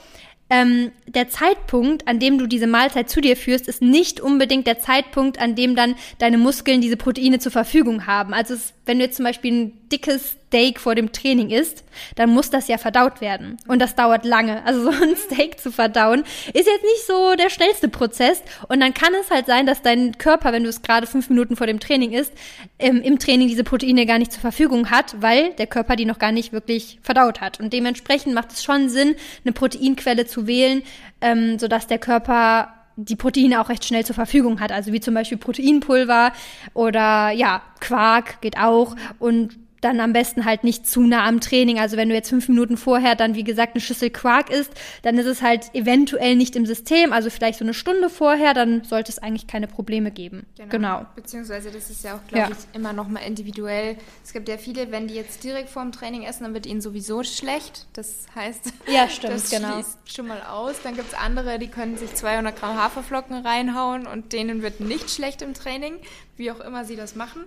[0.51, 4.79] ähm, der Zeitpunkt, an dem du diese Mahlzeit zu dir führst, ist nicht unbedingt der
[4.79, 8.35] Zeitpunkt, an dem dann deine Muskeln diese Proteine zur Verfügung haben.
[8.35, 11.83] Also es, wenn du jetzt zum Beispiel ein dickes Steak vor dem Training isst,
[12.15, 13.57] dann muss das ja verdaut werden.
[13.69, 14.63] Und das dauert lange.
[14.67, 18.43] Also so ein Steak zu verdauen ist jetzt nicht so der schnellste Prozess.
[18.69, 21.57] Und dann kann es halt sein, dass dein Körper, wenn du es gerade fünf Minuten
[21.57, 22.35] vor dem Training isst,
[22.77, 26.19] im, im Training diese Proteine gar nicht zur Verfügung hat, weil der Körper die noch
[26.19, 27.59] gar nicht wirklich verdaut hat.
[27.59, 30.83] Und dementsprechend macht es schon Sinn, eine Proteinquelle zu wählen,
[31.23, 34.71] ähm, sodass der Körper die Proteine auch recht schnell zur Verfügung hat.
[34.71, 36.33] Also wie zum Beispiel Proteinpulver
[36.75, 38.97] oder ja, Quark geht auch.
[39.19, 41.79] Und dann am besten halt nicht zu nah am Training.
[41.79, 45.19] Also wenn du jetzt fünf Minuten vorher dann, wie gesagt, eine Schüssel Quark isst, dann
[45.19, 47.13] ist es halt eventuell nicht im System.
[47.13, 50.47] Also vielleicht so eine Stunde vorher, dann sollte es eigentlich keine Probleme geben.
[50.57, 50.69] Genau.
[50.71, 51.07] genau.
[51.17, 52.57] Beziehungsweise das ist ja auch, glaube ja.
[52.57, 53.97] ich, immer nochmal individuell.
[54.25, 57.25] Es gibt ja viele, wenn die jetzt direkt vorm Training essen, dann wird ihnen sowieso
[57.25, 57.87] schlecht.
[57.93, 59.73] Das heißt, ja, stimmt, das genau.
[59.73, 60.77] schließt schon mal aus.
[60.85, 65.11] Dann gibt es andere, die können sich 200 Gramm Haferflocken reinhauen und denen wird nicht
[65.11, 65.95] schlecht im Training,
[66.37, 67.43] wie auch immer sie das machen.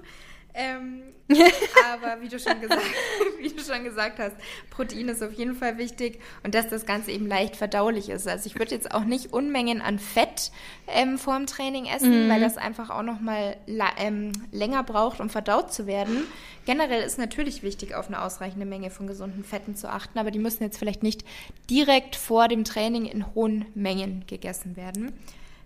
[0.55, 2.81] Ähm, aber wie du, schon gesagt,
[3.39, 4.35] wie du schon gesagt hast,
[4.69, 8.27] Protein ist auf jeden Fall wichtig und dass das Ganze eben leicht verdaulich ist.
[8.27, 10.51] Also ich würde jetzt auch nicht Unmengen an Fett
[10.87, 12.29] ähm, vor dem Training essen, mhm.
[12.29, 13.57] weil das einfach auch nochmal
[13.97, 16.25] ähm, länger braucht, um verdaut zu werden.
[16.65, 20.39] Generell ist natürlich wichtig, auf eine ausreichende Menge von gesunden Fetten zu achten, aber die
[20.39, 21.25] müssen jetzt vielleicht nicht
[21.69, 25.11] direkt vor dem Training in hohen Mengen gegessen werden,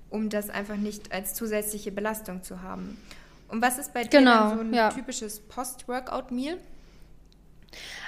[0.10, 2.98] um das einfach nicht als zusätzliche Belastung zu haben.
[3.50, 4.90] Und was ist bei dir genau, so ein ja.
[4.90, 6.58] typisches Post-Workout-Meal?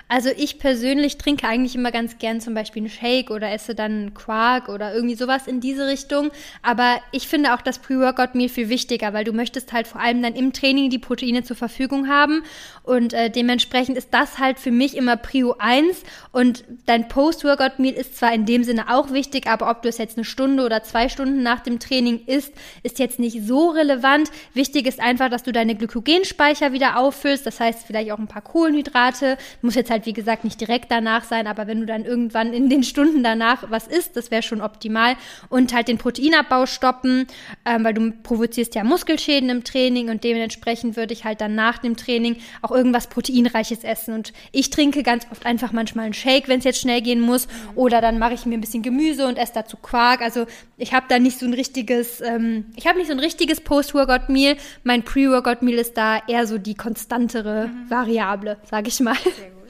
[0.08, 4.14] Also ich persönlich trinke eigentlich immer ganz gern zum Beispiel einen Shake oder esse dann
[4.14, 6.32] Quark oder irgendwie sowas in diese Richtung.
[6.62, 10.36] Aber ich finde auch das Pre-Workout-Meal viel wichtiger, weil du möchtest halt vor allem dann
[10.36, 12.44] im Training die Proteine zur Verfügung haben.
[12.84, 16.04] Und äh, dementsprechend ist das halt für mich immer Prio 1.
[16.32, 20.18] Und dein Post-Workout-Meal ist zwar in dem Sinne auch wichtig, aber ob du es jetzt
[20.18, 24.32] eine Stunde oder zwei Stunden nach dem Training isst, ist jetzt nicht so relevant.
[24.54, 27.46] Wichtig ist einfach, dass du deine Glykogenspeicher wieder auffüllst.
[27.46, 31.23] Das heißt vielleicht auch ein paar Kohlenhydrate, Muss jetzt halt, wie gesagt, nicht direkt danach
[31.23, 34.62] sein, aber wenn du dann irgendwann in den Stunden danach was isst, das wäre schon
[34.62, 35.15] optimal.
[35.49, 37.27] Und halt den Proteinabbau stoppen,
[37.65, 41.77] ähm, weil du provozierst ja Muskelschäden im Training und dementsprechend würde ich halt dann nach
[41.77, 44.15] dem Training auch irgendwas Proteinreiches essen.
[44.15, 47.47] Und ich trinke ganz oft einfach manchmal einen Shake, wenn es jetzt schnell gehen muss.
[47.75, 50.21] Oder dann mache ich mir ein bisschen Gemüse und esse dazu Quark.
[50.21, 53.62] Also ich habe da nicht so ein richtiges, ähm, ich habe nicht so ein richtiges
[53.62, 54.56] Post-Workout-Meal.
[54.84, 57.89] Mein Pre-Workout-Meal ist da eher so die konstantere mhm.
[57.89, 59.15] Variable, sage ich mal.
[59.15, 59.61] Sehr gut.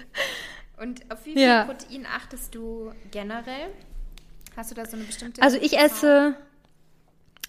[0.82, 1.65] Und auf wie viel ja.
[1.65, 3.69] Protein achtest du generell?
[4.58, 5.41] Hast du da so eine bestimmte?
[5.41, 6.36] Also ich esse.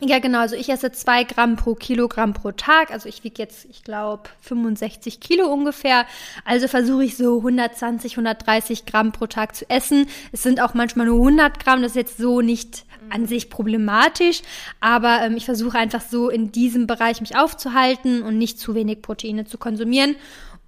[0.05, 0.41] Ja, genau.
[0.41, 2.91] Also ich esse zwei Gramm pro Kilogramm pro Tag.
[2.91, 6.07] Also ich wiege jetzt, ich glaube, 65 Kilo ungefähr.
[6.45, 10.09] Also versuche ich so 120, 130 Gramm pro Tag zu essen.
[10.33, 11.83] Es sind auch manchmal nur 100 Gramm.
[11.83, 14.43] Das ist jetzt so nicht an sich problematisch,
[14.81, 19.03] aber ähm, ich versuche einfach so in diesem Bereich mich aufzuhalten und nicht zu wenig
[19.03, 20.17] Proteine zu konsumieren.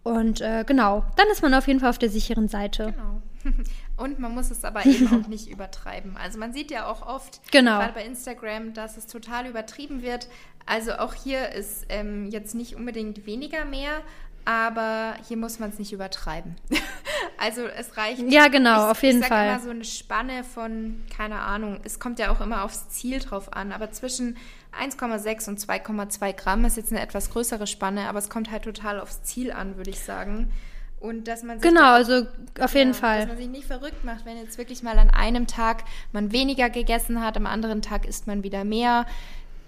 [0.05, 2.95] Und äh, genau, dann ist man auf jeden Fall auf der sicheren Seite.
[2.95, 3.23] Genau.
[3.97, 6.17] Und man muss es aber eben auch nicht übertreiben.
[6.17, 7.79] Also man sieht ja auch oft, genau.
[7.79, 10.29] gerade bei Instagram, dass es total übertrieben wird.
[10.67, 14.03] Also auch hier ist ähm, jetzt nicht unbedingt weniger mehr,
[14.45, 16.57] aber hier muss man es nicht übertreiben.
[17.39, 18.21] also es reicht.
[18.31, 19.49] Ja, genau, ich, auf jeden ich Fall.
[19.49, 23.53] immer so eine Spanne von, keine Ahnung, es kommt ja auch immer aufs Ziel drauf
[23.55, 24.37] an, aber zwischen
[24.81, 29.01] 1,6 und 2,2 Gramm ist jetzt eine etwas größere Spanne, aber es kommt halt total
[29.01, 30.53] aufs Ziel an, würde ich sagen.
[31.01, 32.27] Und dass man sich genau, auch, also
[32.61, 33.19] auf jeden ja, Fall.
[33.21, 36.71] Dass man sich nicht verrückt macht, wenn jetzt wirklich mal an einem Tag man weniger
[36.71, 39.05] gegessen hat, am anderen Tag isst man wieder mehr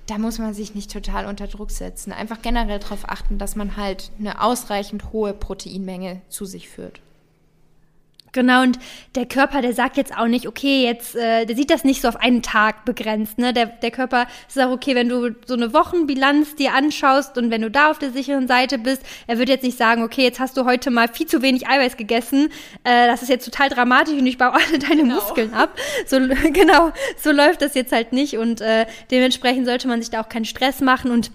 [0.07, 2.13] da muss man sich nicht total unter Druck setzen.
[2.13, 7.01] Einfach generell darauf achten, dass man halt eine ausreichend hohe Proteinmenge zu sich führt.
[8.37, 8.79] Genau, und
[9.15, 12.09] der Körper, der sagt jetzt auch nicht, okay, jetzt, äh, der sieht das nicht so
[12.09, 13.55] auf einen Tag begrenzt, ne?
[13.55, 14.27] Der, der Körper
[14.59, 18.11] auch okay, wenn du so eine Wochenbilanz dir anschaust und wenn du da auf der
[18.11, 21.27] sicheren Seite bist, er wird jetzt nicht sagen, okay, jetzt hast du heute mal viel
[21.27, 22.51] zu wenig Eiweiß gegessen,
[22.85, 25.15] äh, das ist jetzt total dramatisch und ich baue alle deine genau.
[25.15, 25.71] Muskeln ab.
[26.07, 26.19] So,
[26.53, 30.29] genau, so läuft das jetzt halt nicht und äh, dementsprechend sollte man sich da auch
[30.29, 31.31] keinen Stress machen und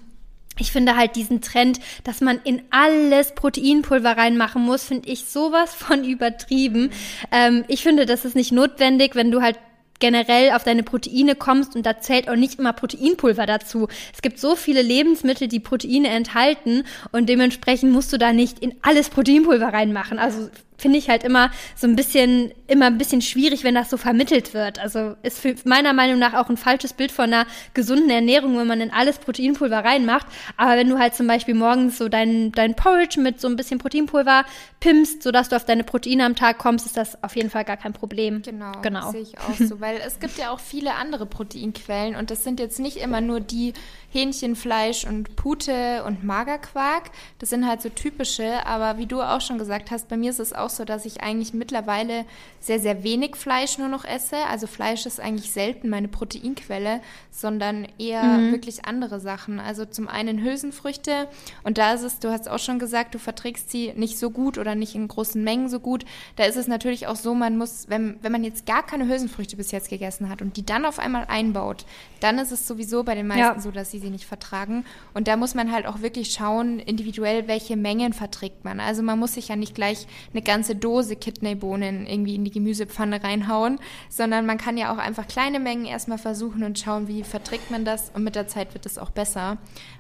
[0.59, 5.73] ich finde halt diesen Trend, dass man in alles Proteinpulver reinmachen muss, finde ich sowas
[5.73, 6.91] von übertrieben.
[7.31, 9.57] Ähm, ich finde, das ist nicht notwendig, wenn du halt
[10.01, 13.87] generell auf deine Proteine kommst und da zählt auch nicht immer Proteinpulver dazu.
[14.13, 16.83] Es gibt so viele Lebensmittel, die Proteine enthalten
[17.13, 20.19] und dementsprechend musst du da nicht in alles Proteinpulver reinmachen.
[20.19, 20.49] Also
[20.81, 24.53] finde ich halt immer so ein bisschen, immer ein bisschen schwierig, wenn das so vermittelt
[24.53, 24.79] wird.
[24.79, 28.67] Also ist für meiner Meinung nach auch ein falsches Bild von einer gesunden Ernährung, wenn
[28.67, 30.25] man in alles Proteinpulver reinmacht.
[30.57, 33.77] Aber wenn du halt zum Beispiel morgens so dein, dein Porridge mit so ein bisschen
[33.77, 34.43] Proteinpulver
[34.79, 37.77] pimpst, sodass du auf deine Proteine am Tag kommst, ist das auf jeden Fall gar
[37.77, 38.41] kein Problem.
[38.41, 39.11] Genau, genau.
[39.11, 42.59] sehe ich auch so, weil es gibt ja auch viele andere Proteinquellen und das sind
[42.59, 43.73] jetzt nicht immer nur die
[44.09, 47.11] Hähnchenfleisch und Pute und Magerquark.
[47.39, 50.39] Das sind halt so typische, aber wie du auch schon gesagt hast, bei mir ist
[50.39, 52.25] es auch so, dass ich eigentlich mittlerweile
[52.59, 54.37] sehr, sehr wenig Fleisch nur noch esse.
[54.49, 58.51] Also Fleisch ist eigentlich selten meine Proteinquelle, sondern eher mhm.
[58.51, 59.59] wirklich andere Sachen.
[59.59, 61.27] Also zum einen Hülsenfrüchte
[61.63, 64.57] und da ist es, du hast auch schon gesagt, du verträgst sie nicht so gut
[64.57, 66.05] oder nicht in großen Mengen so gut.
[66.35, 69.57] Da ist es natürlich auch so, man muss, wenn, wenn man jetzt gar keine Hülsenfrüchte
[69.57, 71.85] bis jetzt gegessen hat und die dann auf einmal einbaut,
[72.19, 73.59] dann ist es sowieso bei den meisten ja.
[73.59, 74.85] so, dass sie sie nicht vertragen.
[75.13, 78.79] Und da muss man halt auch wirklich schauen, individuell, welche Mengen verträgt man.
[78.79, 83.23] Also man muss sich ja nicht gleich eine ganze Dose Kidneybohnen irgendwie in die Gemüsepfanne
[83.23, 87.71] reinhauen, sondern man kann ja auch einfach kleine Mengen erstmal versuchen und schauen, wie verträgt
[87.71, 88.11] man das.
[88.13, 89.57] Und mit der Zeit wird es auch besser.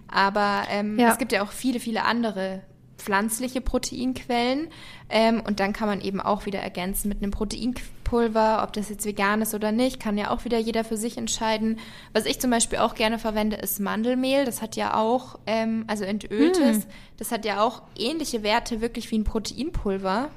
[0.07, 1.11] Aber ähm, ja.
[1.11, 2.61] es gibt ja auch viele, viele andere
[3.01, 4.67] pflanzliche Proteinquellen.
[5.09, 9.05] Ähm, und dann kann man eben auch wieder ergänzen mit einem Proteinpulver, ob das jetzt
[9.05, 11.79] vegan ist oder nicht, kann ja auch wieder jeder für sich entscheiden.
[12.13, 14.45] Was ich zum Beispiel auch gerne verwende, ist Mandelmehl.
[14.45, 16.85] Das hat ja auch, ähm, also entöltes, hm.
[17.17, 20.29] das hat ja auch ähnliche Werte wirklich wie ein Proteinpulver.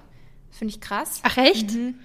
[0.55, 1.21] Finde ich krass.
[1.23, 1.73] Ach echt?
[1.73, 1.97] Mhm.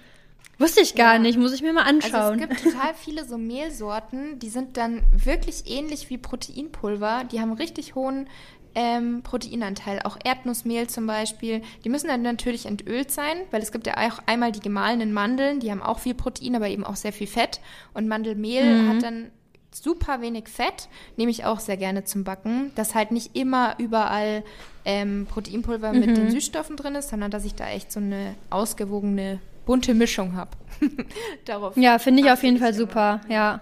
[0.58, 1.18] Wusste ich gar ja.
[1.18, 2.14] nicht, muss ich mir mal anschauen.
[2.14, 7.24] Also es gibt total viele so Mehlsorten, die sind dann wirklich ähnlich wie Proteinpulver.
[7.32, 8.28] Die haben richtig hohen
[8.74, 10.00] ähm, Proteinanteil.
[10.04, 11.62] Auch Erdnussmehl zum Beispiel.
[11.84, 15.60] Die müssen dann natürlich entölt sein, weil es gibt ja auch einmal die gemahlenen Mandeln,
[15.60, 17.60] die haben auch viel Protein, aber eben auch sehr viel Fett.
[17.94, 18.88] Und Mandelmehl mhm.
[18.88, 19.30] hat dann
[19.72, 24.42] super wenig Fett, nehme ich auch sehr gerne zum Backen, dass halt nicht immer überall
[24.84, 26.00] ähm, Proteinpulver mhm.
[26.00, 30.34] mit den Süßstoffen drin ist, sondern dass ich da echt so eine ausgewogene, bunte Mischung
[30.36, 30.50] habe.
[31.76, 33.60] ja, finde ich auf jeden Fall super, ja.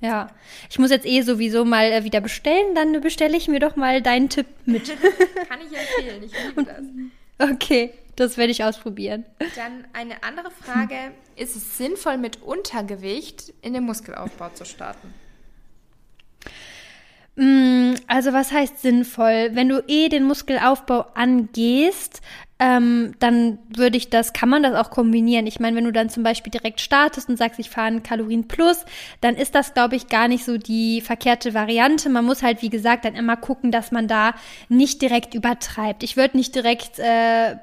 [0.00, 0.28] Ja,
[0.70, 4.00] ich muss jetzt eh sowieso mal äh, wieder bestellen, dann bestelle ich mir doch mal
[4.00, 4.86] deinen Tipp mit.
[5.48, 7.50] Kann ich empfehlen, ich liebe das.
[7.50, 9.24] Okay, das werde ich ausprobieren.
[9.56, 15.12] Dann eine andere Frage, ist es sinnvoll mit Untergewicht in den Muskelaufbau zu starten?
[17.38, 19.50] Mm, also was heißt sinnvoll?
[19.52, 22.20] Wenn du eh den Muskelaufbau angehst,
[22.58, 25.46] ähm, dann würde ich das, kann man das auch kombinieren.
[25.46, 28.48] Ich meine, wenn du dann zum Beispiel direkt startest und sagst, ich fahre einen Kalorien
[28.48, 28.84] plus,
[29.20, 32.08] dann ist das, glaube ich, gar nicht so die verkehrte Variante.
[32.08, 34.34] Man muss halt, wie gesagt, dann immer gucken, dass man da
[34.68, 36.02] nicht direkt übertreibt.
[36.02, 37.54] Ich würde nicht direkt äh,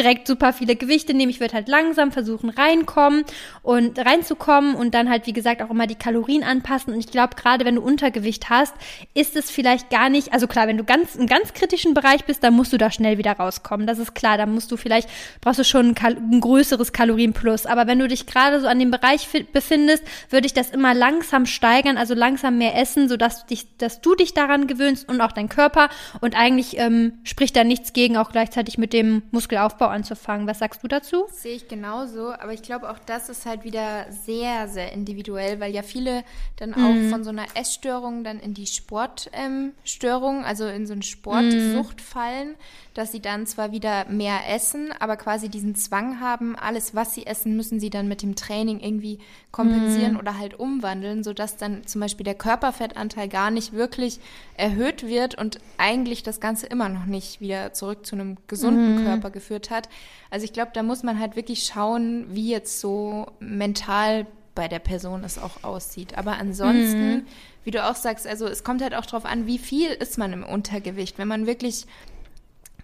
[0.00, 1.30] direkt super viele Gewichte nehmen.
[1.30, 3.24] Ich würde halt langsam versuchen reinkommen
[3.62, 6.94] und reinzukommen und dann halt, wie gesagt, auch immer die Kalorien anpassen.
[6.94, 8.74] Und ich glaube, gerade wenn du Untergewicht hast,
[9.14, 12.42] ist es vielleicht gar nicht, also klar, wenn du ganz im ganz kritischen Bereich bist,
[12.42, 13.86] dann musst du da schnell wieder rauskommen.
[13.86, 14.38] Das ist klar.
[14.38, 15.08] Da musst du vielleicht,
[15.40, 17.66] brauchst du schon ein, Kal ein größeres Kalorienplus.
[17.66, 21.44] Aber wenn du dich gerade so an dem Bereich befindest, würde ich das immer langsam
[21.44, 25.48] steigern, also langsam mehr essen, sodass dich, dass du dich daran gewöhnst und auch dein
[25.48, 25.90] Körper.
[26.20, 30.46] Und eigentlich ähm, spricht da nichts gegen, auch gleichzeitig mit dem Muskelaufbau Aufbau anzufangen.
[30.46, 31.26] Was sagst du dazu?
[31.30, 35.72] sehe ich genauso, aber ich glaube auch das ist halt wieder sehr, sehr individuell, weil
[35.72, 36.24] ja viele
[36.56, 37.10] dann auch mhm.
[37.10, 42.02] von so einer Essstörung dann in die Sportstörung, ähm, also in so eine Sportsucht mhm.
[42.02, 42.54] fallen
[42.94, 47.26] dass sie dann zwar wieder mehr essen, aber quasi diesen Zwang haben, alles, was sie
[47.26, 49.18] essen, müssen sie dann mit dem Training irgendwie
[49.52, 50.18] kompensieren mm.
[50.18, 54.20] oder halt umwandeln, sodass dann zum Beispiel der Körperfettanteil gar nicht wirklich
[54.54, 59.04] erhöht wird und eigentlich das Ganze immer noch nicht wieder zurück zu einem gesunden mm.
[59.04, 59.88] Körper geführt hat.
[60.30, 64.78] Also ich glaube, da muss man halt wirklich schauen, wie jetzt so mental bei der
[64.78, 66.16] Person es auch aussieht.
[66.16, 67.26] Aber ansonsten, mm.
[67.64, 70.32] wie du auch sagst, also es kommt halt auch darauf an, wie viel ist man
[70.32, 71.18] im Untergewicht.
[71.18, 71.86] Wenn man wirklich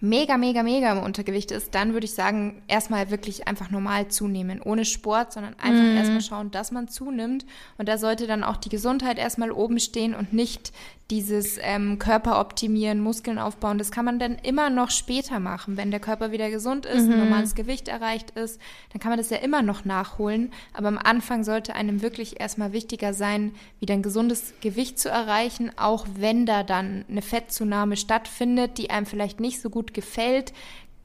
[0.01, 4.61] mega, mega, mega im Untergewicht ist, dann würde ich sagen, erstmal wirklich einfach normal zunehmen,
[4.61, 5.97] ohne Sport, sondern einfach mm.
[5.97, 7.45] erstmal schauen, dass man zunimmt.
[7.77, 10.71] Und da sollte dann auch die Gesundheit erstmal oben stehen und nicht
[11.09, 15.77] dieses ähm, Körper optimieren, Muskeln aufbauen, das kann man dann immer noch später machen.
[15.77, 17.13] Wenn der Körper wieder gesund ist, mhm.
[17.13, 18.59] ein normales Gewicht erreicht ist,
[18.91, 20.51] dann kann man das ja immer noch nachholen.
[20.73, 25.71] Aber am Anfang sollte einem wirklich erstmal wichtiger sein, wieder ein gesundes Gewicht zu erreichen,
[25.77, 30.51] auch wenn da dann eine Fettzunahme stattfindet, die einem vielleicht nicht so gut gefällt,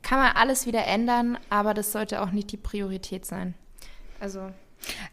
[0.03, 3.55] kann man alles wieder ändern, aber das sollte auch nicht die Priorität sein.
[4.19, 4.51] Also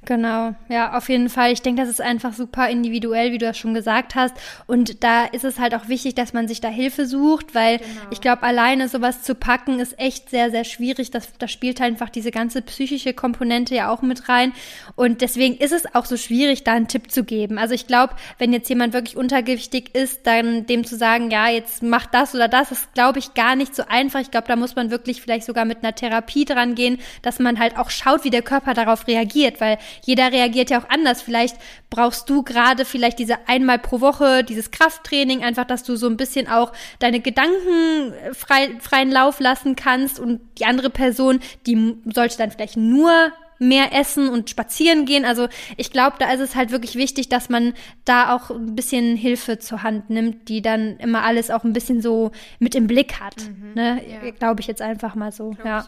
[0.06, 1.52] Genau, ja, auf jeden Fall.
[1.52, 4.34] Ich denke, das ist einfach super individuell, wie du das schon gesagt hast.
[4.66, 7.90] Und da ist es halt auch wichtig, dass man sich da Hilfe sucht, weil genau.
[8.10, 11.12] ich glaube, alleine sowas zu packen ist echt sehr, sehr schwierig.
[11.12, 14.54] Das, das spielt halt einfach diese ganze psychische Komponente ja auch mit rein.
[14.96, 17.58] Und deswegen ist es auch so schwierig, da einen Tipp zu geben.
[17.58, 21.84] Also ich glaube, wenn jetzt jemand wirklich untergewichtig ist, dann dem zu sagen, ja, jetzt
[21.84, 24.22] mach das oder das, ist, glaube ich, gar nicht so einfach.
[24.22, 27.60] Ich glaube, da muss man wirklich vielleicht sogar mit einer Therapie dran gehen, dass man
[27.60, 31.22] halt auch schaut, wie der Körper darauf reagiert weil jeder reagiert ja auch anders.
[31.22, 31.58] Vielleicht
[31.90, 36.18] brauchst du gerade vielleicht diese einmal pro Woche, dieses Krafttraining, einfach, dass du so ein
[36.18, 42.38] bisschen auch deine Gedanken frei, freien Lauf lassen kannst und die andere Person, die sollte
[42.38, 45.26] dann vielleicht nur mehr essen und spazieren gehen.
[45.26, 47.74] Also ich glaube, da ist es halt wirklich wichtig, dass man
[48.06, 52.02] da auch ein bisschen Hilfe zur Hand nimmt, die dann immer alles auch ein bisschen
[52.02, 53.36] so mit im Blick hat.
[53.38, 54.02] Mhm, ne?
[54.08, 54.32] Ja.
[54.32, 55.52] Glaube ich jetzt einfach mal so.
[55.52, 55.86] Glaub ja.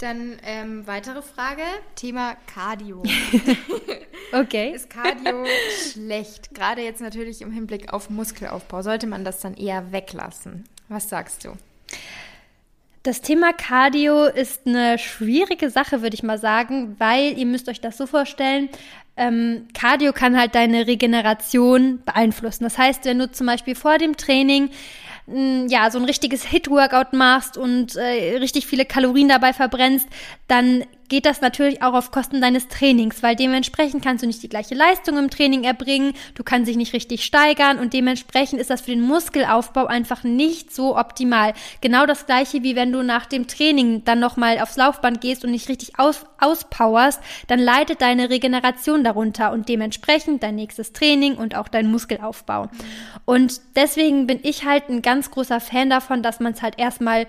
[0.00, 1.62] Dann ähm, weitere Frage,
[1.94, 3.02] Thema Cardio.
[4.32, 4.72] okay.
[4.74, 5.44] Ist Cardio
[5.92, 6.54] schlecht?
[6.54, 8.80] Gerade jetzt natürlich im Hinblick auf Muskelaufbau.
[8.80, 10.64] Sollte man das dann eher weglassen?
[10.88, 11.52] Was sagst du?
[13.02, 17.82] Das Thema Cardio ist eine schwierige Sache, würde ich mal sagen, weil ihr müsst euch
[17.82, 18.70] das so vorstellen,
[19.18, 22.64] ähm, Cardio kann halt deine Regeneration beeinflussen.
[22.64, 24.70] Das heißt, wenn du zum Beispiel vor dem Training
[25.26, 30.08] ja, so ein richtiges Hit-Workout machst und äh, richtig viele Kalorien dabei verbrennst,
[30.48, 34.48] dann geht das natürlich auch auf Kosten deines Trainings, weil dementsprechend kannst du nicht die
[34.48, 38.80] gleiche Leistung im Training erbringen, du kannst dich nicht richtig steigern und dementsprechend ist das
[38.80, 41.52] für den Muskelaufbau einfach nicht so optimal.
[41.82, 45.50] Genau das gleiche wie wenn du nach dem Training dann nochmal aufs Laufband gehst und
[45.50, 51.56] nicht richtig aus, auspowerst, dann leidet deine Regeneration darunter und dementsprechend dein nächstes Training und
[51.56, 52.68] auch dein Muskelaufbau.
[53.24, 57.26] Und deswegen bin ich halt ein ganz großer Fan davon, dass man es halt erstmal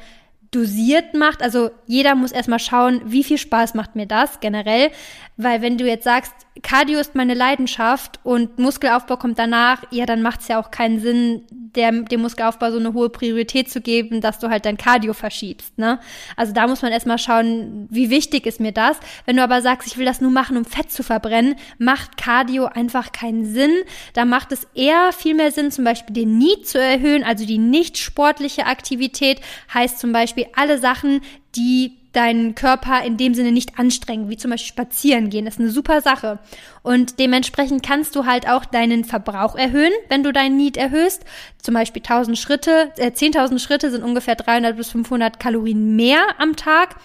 [0.52, 1.42] dosiert macht.
[1.42, 4.92] Also jeder muss erstmal schauen, wie viel Spaß macht mir das generell.
[5.38, 10.22] Weil wenn du jetzt sagst, Cardio ist meine Leidenschaft und Muskelaufbau kommt danach, ja, dann
[10.22, 14.20] macht es ja auch keinen Sinn, der, dem Muskelaufbau so eine hohe Priorität zu geben,
[14.20, 15.78] dass du halt dein Cardio verschiebst.
[15.78, 16.00] Ne?
[16.36, 18.98] Also da muss man erstmal schauen, wie wichtig ist mir das.
[19.26, 22.66] Wenn du aber sagst, ich will das nur machen, um Fett zu verbrennen, macht Cardio
[22.66, 23.72] einfach keinen Sinn.
[24.14, 27.60] Da macht es eher viel mehr Sinn, zum Beispiel den Need zu erhöhen, also die
[27.60, 29.40] nicht sportliche Aktivität
[29.74, 31.22] heißt zum Beispiel alle Sachen,
[31.56, 35.45] die deinen Körper in dem Sinne nicht anstrengen, wie zum Beispiel spazieren gehen.
[35.45, 36.39] Das ist eine super Sache.
[36.84, 41.24] Und dementsprechend kannst du halt auch deinen Verbrauch erhöhen, wenn du deinen Need erhöhst.
[41.62, 46.56] Zum Beispiel 1000 Schritte, äh, 10.000 Schritte sind ungefähr 300 bis 500 Kalorien mehr am
[46.56, 46.95] Tag.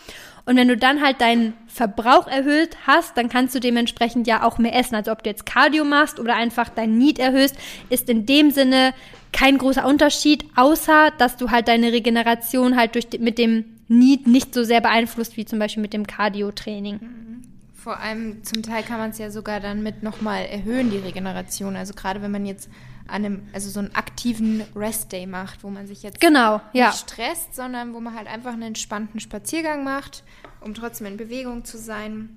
[0.45, 4.59] Und wenn du dann halt deinen Verbrauch erhöht hast, dann kannst du dementsprechend ja auch
[4.59, 4.95] mehr essen.
[4.95, 7.57] Also ob du jetzt Cardio machst oder einfach dein Need erhöhst,
[7.91, 8.95] ist in dem Sinne
[9.33, 14.55] kein großer Unterschied, außer dass du halt deine Regeneration halt durch mit dem Need nicht
[14.55, 16.99] so sehr beeinflusst wie zum Beispiel mit dem Cardio-Training.
[17.01, 17.43] Mhm.
[17.75, 21.77] Vor allem zum Teil kann man es ja sogar dann mit nochmal erhöhen, die Regeneration.
[21.77, 22.69] Also gerade wenn man jetzt
[23.07, 26.87] an einem, also so einen aktiven Rest-Day macht, wo man sich jetzt genau, ja.
[26.89, 30.25] nicht stresst, sondern wo man halt einfach einen entspannten Spaziergang macht,
[30.61, 32.37] um trotzdem in Bewegung zu sein.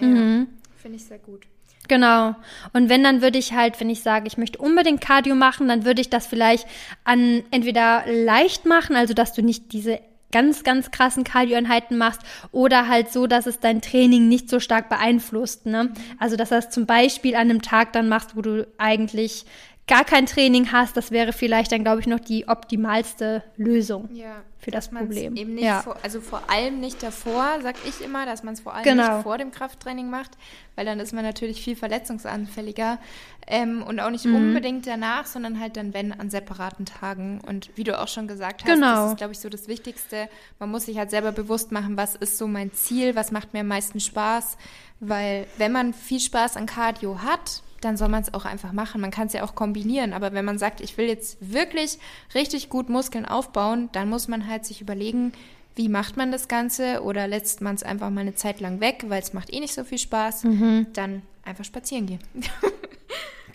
[0.00, 0.48] Ja, mhm.
[0.76, 1.46] Finde ich sehr gut.
[1.86, 2.34] Genau.
[2.72, 5.84] Und wenn, dann würde ich halt, wenn ich sage, ich möchte unbedingt Cardio machen, dann
[5.84, 6.66] würde ich das vielleicht
[7.04, 10.00] an entweder leicht machen, also dass du nicht diese
[10.34, 12.20] ganz, ganz krassen Cardio-Einheiten machst
[12.50, 15.64] oder halt so, dass es dein Training nicht so stark beeinflusst.
[15.64, 15.92] Ne?
[16.18, 19.46] Also, dass du das zum Beispiel an einem Tag dann machst, wo du eigentlich
[19.86, 24.36] gar kein Training hast, das wäre vielleicht dann, glaube ich, noch die optimalste Lösung ja,
[24.58, 25.36] für das Problem.
[25.36, 25.82] Eben nicht ja.
[25.82, 29.16] vor, also vor allem nicht davor, sag ich immer, dass man es vor allem genau.
[29.16, 30.38] nicht vor dem Krafttraining macht,
[30.74, 32.98] weil dann ist man natürlich viel verletzungsanfälliger
[33.46, 34.36] ähm, und auch nicht mhm.
[34.36, 37.42] unbedingt danach, sondern halt dann, wenn, an separaten Tagen.
[37.46, 39.02] Und wie du auch schon gesagt hast, genau.
[39.02, 40.30] das ist, glaube ich, so das Wichtigste.
[40.58, 43.60] Man muss sich halt selber bewusst machen, was ist so mein Ziel, was macht mir
[43.60, 44.56] am meisten Spaß,
[45.00, 49.00] weil wenn man viel Spaß an Cardio hat, dann soll man es auch einfach machen.
[49.00, 50.12] Man kann es ja auch kombinieren.
[50.12, 51.98] Aber wenn man sagt, ich will jetzt wirklich
[52.34, 55.32] richtig gut Muskeln aufbauen, dann muss man halt sich überlegen,
[55.76, 59.04] wie macht man das Ganze oder lässt man es einfach mal eine Zeit lang weg,
[59.08, 60.44] weil es macht eh nicht so viel Spaß.
[60.44, 60.86] Mhm.
[60.92, 62.20] Dann einfach spazieren gehen.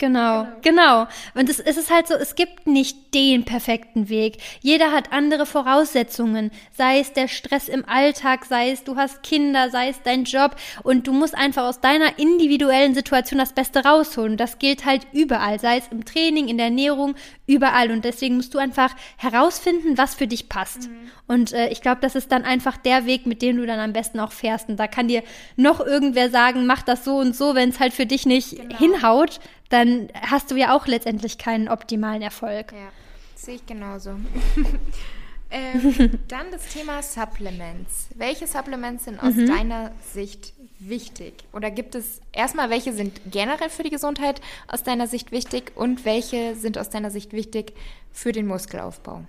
[0.00, 1.06] Genau, genau.
[1.34, 4.38] Und es, es ist halt so, es gibt nicht den perfekten Weg.
[4.62, 6.50] Jeder hat andere Voraussetzungen.
[6.72, 10.56] Sei es der Stress im Alltag, sei es du hast Kinder, sei es dein Job.
[10.84, 14.38] Und du musst einfach aus deiner individuellen Situation das Beste rausholen.
[14.38, 17.14] Das gilt halt überall, sei es im Training, in der Ernährung,
[17.46, 17.90] überall.
[17.90, 20.88] Und deswegen musst du einfach herausfinden, was für dich passt.
[20.88, 21.10] Mhm.
[21.26, 23.92] Und äh, ich glaube, das ist dann einfach der Weg, mit dem du dann am
[23.92, 24.70] besten auch fährst.
[24.70, 25.22] Und da kann dir
[25.56, 28.78] noch irgendwer sagen, mach das so und so, wenn es halt für dich nicht genau.
[28.78, 29.40] hinhaut
[29.70, 32.72] dann hast du ja auch letztendlich keinen optimalen Erfolg.
[32.72, 32.92] Ja,
[33.34, 34.10] sehe ich genauso.
[35.50, 38.08] ähm, dann das Thema Supplements.
[38.16, 39.46] Welche Supplements sind aus mhm.
[39.46, 41.34] deiner Sicht wichtig?
[41.52, 46.04] Oder gibt es erstmal, welche sind generell für die Gesundheit aus deiner Sicht wichtig und
[46.04, 47.72] welche sind aus deiner Sicht wichtig
[48.12, 49.24] für den Muskelaufbau?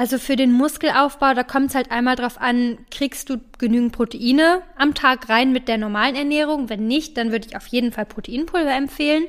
[0.00, 4.62] Also für den Muskelaufbau, da kommt es halt einmal drauf an, kriegst du genügend Proteine
[4.78, 6.70] am Tag rein mit der normalen Ernährung?
[6.70, 9.24] Wenn nicht, dann würde ich auf jeden Fall Proteinpulver empfehlen.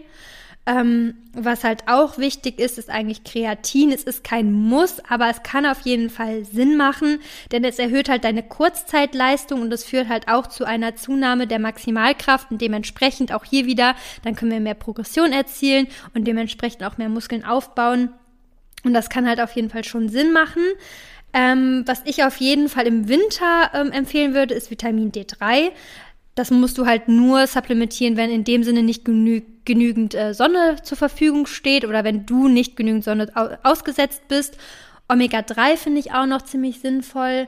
[0.65, 3.91] Ähm, was halt auch wichtig ist, ist eigentlich Kreatin.
[3.91, 7.19] Es ist kein Muss, aber es kann auf jeden Fall Sinn machen,
[7.51, 11.59] denn es erhöht halt deine Kurzzeitleistung und es führt halt auch zu einer Zunahme der
[11.59, 13.93] Maximalkraft und dementsprechend auch hier wieder,
[14.23, 18.11] dann können wir mehr Progression erzielen und dementsprechend auch mehr Muskeln aufbauen.
[18.83, 20.63] Und das kann halt auf jeden Fall schon Sinn machen.
[21.33, 25.71] Ähm, was ich auf jeden Fall im Winter ähm, empfehlen würde, ist Vitamin D3.
[26.35, 30.77] Das musst du halt nur supplementieren, wenn in dem Sinne nicht genü genügend äh, Sonne
[30.81, 34.57] zur Verfügung steht oder wenn du nicht genügend Sonne au ausgesetzt bist.
[35.07, 37.47] Omega-3 finde ich auch noch ziemlich sinnvoll.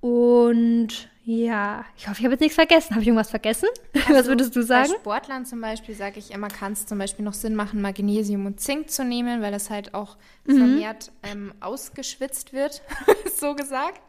[0.00, 2.90] Und ja, ich hoffe, ich habe jetzt nichts vergessen.
[2.90, 3.68] Habe ich irgendwas vergessen?
[3.94, 4.90] Also, Was würdest du sagen?
[4.90, 8.46] Bei Sportlern zum Beispiel sage ich immer, kann es zum Beispiel noch Sinn machen, Magnesium
[8.46, 10.56] und Zink zu nehmen, weil das halt auch mhm.
[10.56, 12.82] vermehrt ähm, ausgeschwitzt wird,
[13.36, 14.00] so gesagt.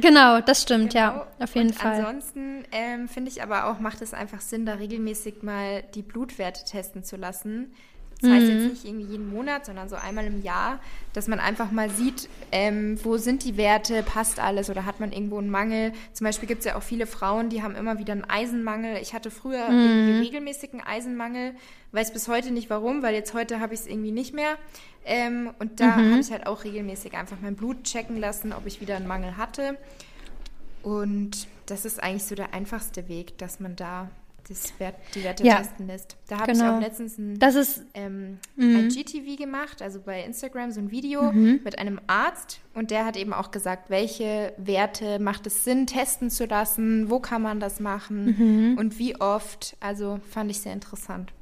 [0.00, 1.04] Genau, das stimmt, genau.
[1.04, 1.98] ja, auf jeden und Fall.
[1.98, 6.64] Ansonsten ähm, finde ich aber auch, macht es einfach Sinn, da regelmäßig mal die Blutwerte
[6.64, 7.74] testen zu lassen
[8.22, 8.68] das heißt jetzt mhm.
[8.68, 10.78] nicht irgendwie jeden Monat, sondern so einmal im Jahr,
[11.12, 15.10] dass man einfach mal sieht, ähm, wo sind die Werte, passt alles oder hat man
[15.10, 15.92] irgendwo einen Mangel.
[16.12, 18.98] Zum Beispiel gibt es ja auch viele Frauen, die haben immer wieder einen Eisenmangel.
[19.02, 19.78] Ich hatte früher mhm.
[19.78, 21.54] irgendwie regelmäßigen Eisenmangel,
[21.90, 24.56] weiß bis heute nicht warum, weil jetzt heute habe ich es irgendwie nicht mehr.
[25.04, 26.12] Ähm, und da mhm.
[26.12, 29.36] habe ich halt auch regelmäßig einfach mein Blut checken lassen, ob ich wieder einen Mangel
[29.36, 29.76] hatte.
[30.84, 34.10] Und das ist eigentlich so der einfachste Weg, dass man da
[34.52, 36.16] das Wert, die Werte ja, testen lässt.
[36.28, 36.64] Da habe genau.
[36.64, 38.76] ich auch letztens ein, das ist, ähm, mhm.
[38.76, 41.60] ein GTV gemacht, also bei Instagram so ein Video mhm.
[41.64, 46.30] mit einem Arzt und der hat eben auch gesagt, welche Werte macht es Sinn, testen
[46.30, 48.78] zu lassen, wo kann man das machen mhm.
[48.78, 49.76] und wie oft.
[49.80, 51.32] Also fand ich sehr interessant.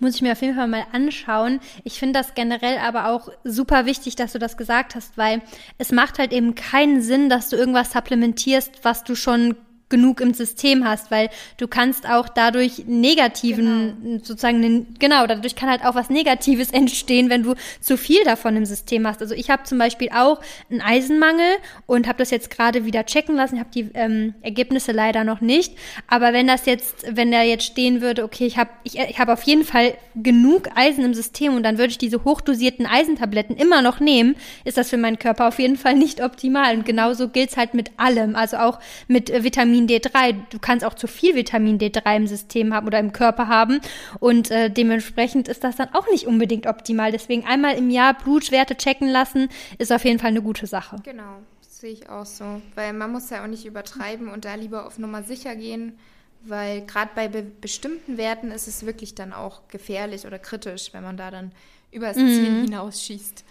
[0.00, 1.60] Muss ich mir auf jeden Fall mal anschauen.
[1.84, 5.42] Ich finde das generell aber auch super wichtig, dass du das gesagt hast, weil
[5.76, 9.56] es macht halt eben keinen Sinn, dass du irgendwas supplementierst, was du schon
[9.88, 14.18] genug im System hast, weil du kannst auch dadurch negativen, genau.
[14.22, 18.66] sozusagen, genau, dadurch kann halt auch was Negatives entstehen, wenn du zu viel davon im
[18.66, 19.20] System hast.
[19.20, 23.36] Also ich habe zum Beispiel auch einen Eisenmangel und habe das jetzt gerade wieder checken
[23.36, 23.56] lassen.
[23.56, 25.74] Ich habe die ähm, Ergebnisse leider noch nicht,
[26.06, 29.28] aber wenn das jetzt, wenn da jetzt stehen würde, okay, ich habe ich, ich hab
[29.28, 33.82] auf jeden Fall genug Eisen im System und dann würde ich diese hochdosierten Eisentabletten immer
[33.82, 36.76] noch nehmen, ist das für meinen Körper auf jeden Fall nicht optimal.
[36.76, 40.36] Und genauso gilt's halt mit allem, also auch mit äh, Vitamin Vitamin D3.
[40.50, 43.80] Du kannst auch zu viel Vitamin D3 im System haben oder im Körper haben
[44.20, 47.12] und äh, dementsprechend ist das dann auch nicht unbedingt optimal.
[47.12, 49.48] Deswegen einmal im Jahr Blutwerte checken lassen
[49.78, 50.96] ist auf jeden Fall eine gute Sache.
[51.04, 54.86] Genau, sehe ich auch so, weil man muss ja auch nicht übertreiben und da lieber
[54.86, 55.98] auf Nummer sicher gehen
[56.44, 61.02] weil gerade bei be bestimmten Werten ist es wirklich dann auch gefährlich oder kritisch, wenn
[61.02, 61.50] man da dann
[61.90, 62.28] über das mhm.
[62.28, 63.44] Ziel hinausschießt.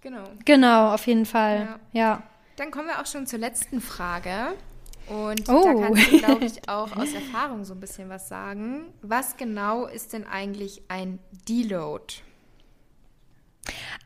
[0.00, 0.24] Genau.
[0.44, 1.78] Genau, auf jeden Fall.
[1.92, 2.00] Ja.
[2.00, 2.22] ja.
[2.56, 4.54] Dann kommen wir auch schon zur letzten Frage.
[5.08, 5.62] Und oh.
[5.62, 8.86] da kannst du, glaube ich, auch aus Erfahrung so ein bisschen was sagen.
[9.02, 12.14] Was genau ist denn eigentlich ein Deload?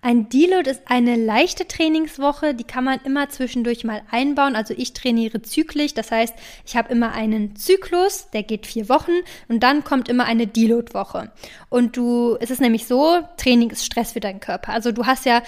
[0.02, 4.56] Ein Deload ist eine leichte Trainingswoche, die kann man immer zwischendurch mal einbauen.
[4.56, 6.34] Also ich trainiere zyklisch, das heißt,
[6.64, 9.12] ich habe immer einen Zyklus, der geht vier Wochen
[9.48, 11.30] und dann kommt immer eine Deload-Woche.
[11.68, 14.72] Und du, es ist nämlich so, Training ist Stress für deinen Körper.
[14.72, 15.42] Also du hast ja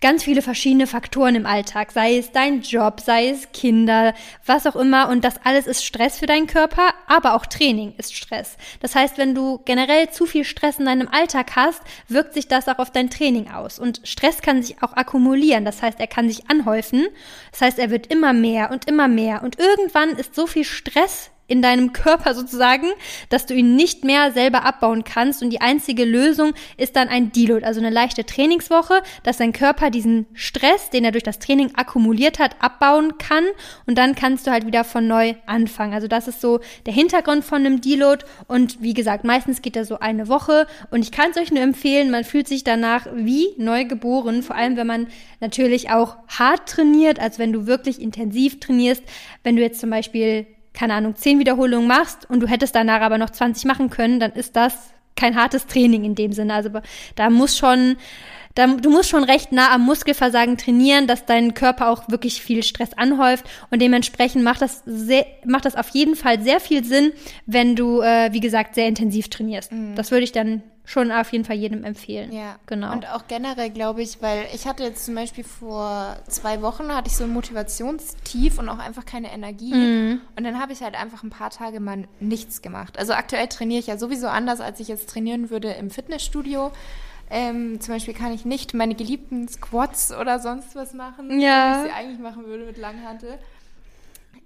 [0.00, 4.14] ganz viele verschiedene Faktoren im Alltag, sei es dein Job, sei es Kinder,
[4.44, 5.08] was auch immer.
[5.08, 8.56] Und das alles ist Stress für deinen Körper, aber auch Training ist Stress.
[8.80, 12.68] Das heißt, wenn du generell zu viel Stress in deinem Alltag hast, wirkt sich das
[12.68, 13.78] auch auf dein Training aus.
[13.78, 15.64] Und Stress kann sich auch akkumulieren.
[15.64, 17.06] Das heißt, er kann sich anhäufen.
[17.52, 19.42] Das heißt, er wird immer mehr und immer mehr.
[19.42, 22.86] Und irgendwann ist so viel Stress in deinem Körper sozusagen,
[23.28, 25.42] dass du ihn nicht mehr selber abbauen kannst.
[25.42, 29.90] Und die einzige Lösung ist dann ein Deload, also eine leichte Trainingswoche, dass dein Körper
[29.90, 33.44] diesen Stress, den er durch das Training akkumuliert hat, abbauen kann.
[33.86, 35.94] Und dann kannst du halt wieder von neu anfangen.
[35.94, 38.24] Also das ist so der Hintergrund von einem Deload.
[38.48, 40.66] Und wie gesagt, meistens geht er so eine Woche.
[40.90, 44.42] Und ich kann es euch nur empfehlen, man fühlt sich danach wie neu geboren.
[44.42, 45.06] Vor allem, wenn man
[45.40, 49.02] natürlich auch hart trainiert, als wenn du wirklich intensiv trainierst.
[49.44, 53.18] Wenn du jetzt zum Beispiel keine Ahnung, zehn Wiederholungen machst und du hättest danach aber
[53.18, 54.74] noch 20 machen können, dann ist das
[55.16, 56.54] kein hartes Training in dem Sinne.
[56.54, 56.70] Also
[57.14, 57.96] da muss schon,
[58.54, 62.62] da, du musst schon recht nah am Muskelversagen trainieren, dass dein Körper auch wirklich viel
[62.62, 67.12] Stress anhäuft und dementsprechend macht das sehr, macht das auf jeden Fall sehr viel Sinn,
[67.46, 69.72] wenn du, äh, wie gesagt, sehr intensiv trainierst.
[69.72, 69.94] Mhm.
[69.96, 72.32] Das würde ich dann schon auf jeden Fall jedem empfehlen.
[72.32, 72.92] Ja, genau.
[72.92, 77.08] Und auch generell glaube ich, weil ich hatte jetzt zum Beispiel vor zwei Wochen hatte
[77.08, 79.74] ich so ein Motivationstief und auch einfach keine Energie.
[79.74, 80.20] Mhm.
[80.36, 82.98] Und dann habe ich halt einfach ein paar Tage mal nichts gemacht.
[82.98, 86.70] Also aktuell trainiere ich ja sowieso anders, als ich jetzt trainieren würde im Fitnessstudio.
[87.28, 91.82] Ähm, zum Beispiel kann ich nicht meine geliebten Squats oder sonst was machen, ja.
[91.82, 93.38] wie ich sie eigentlich machen würde mit Langhantel.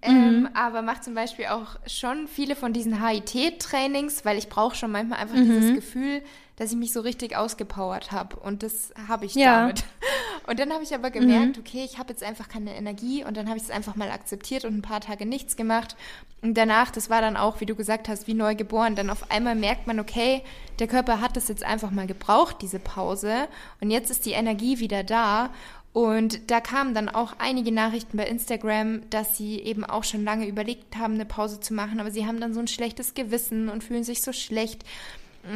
[0.02, 0.48] Ähm, mhm.
[0.54, 5.18] Aber mache zum Beispiel auch schon viele von diesen HIT-Trainings, weil ich brauche schon manchmal
[5.18, 5.44] einfach mhm.
[5.44, 6.22] dieses Gefühl,
[6.56, 8.36] dass ich mich so richtig ausgepowert habe.
[8.36, 9.60] Und das habe ich ja.
[9.60, 9.84] damit.
[10.46, 11.62] Und dann habe ich aber gemerkt, mhm.
[11.62, 14.64] okay, ich habe jetzt einfach keine Energie und dann habe ich es einfach mal akzeptiert
[14.64, 15.96] und ein paar Tage nichts gemacht.
[16.42, 18.96] Und danach, das war dann auch, wie du gesagt hast, wie neu geboren.
[18.96, 20.42] Dann auf einmal merkt man, okay,
[20.80, 23.46] der Körper hat das jetzt einfach mal gebraucht, diese Pause.
[23.80, 25.50] Und jetzt ist die Energie wieder da.
[25.92, 30.46] Und da kamen dann auch einige Nachrichten bei Instagram, dass sie eben auch schon lange
[30.46, 33.82] überlegt haben, eine Pause zu machen, aber sie haben dann so ein schlechtes Gewissen und
[33.82, 34.84] fühlen sich so schlecht.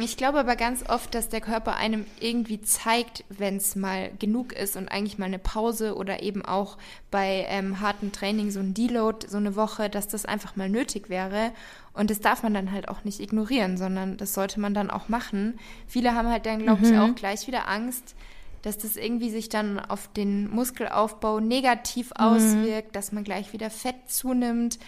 [0.01, 4.51] Ich glaube aber ganz oft, dass der Körper einem irgendwie zeigt, wenn es mal genug
[4.51, 6.79] ist und eigentlich mal eine Pause oder eben auch
[7.11, 11.09] bei ähm, harten Training so ein Deload, so eine Woche, dass das einfach mal nötig
[11.09, 11.51] wäre.
[11.93, 15.07] Und das darf man dann halt auch nicht ignorieren, sondern das sollte man dann auch
[15.07, 15.59] machen.
[15.87, 16.93] Viele haben halt dann, glaube mhm.
[16.93, 18.15] ich, auch gleich wieder Angst,
[18.65, 22.25] dass das irgendwie sich dann auf den Muskelaufbau negativ mhm.
[22.25, 24.79] auswirkt, dass man gleich wieder Fett zunimmt.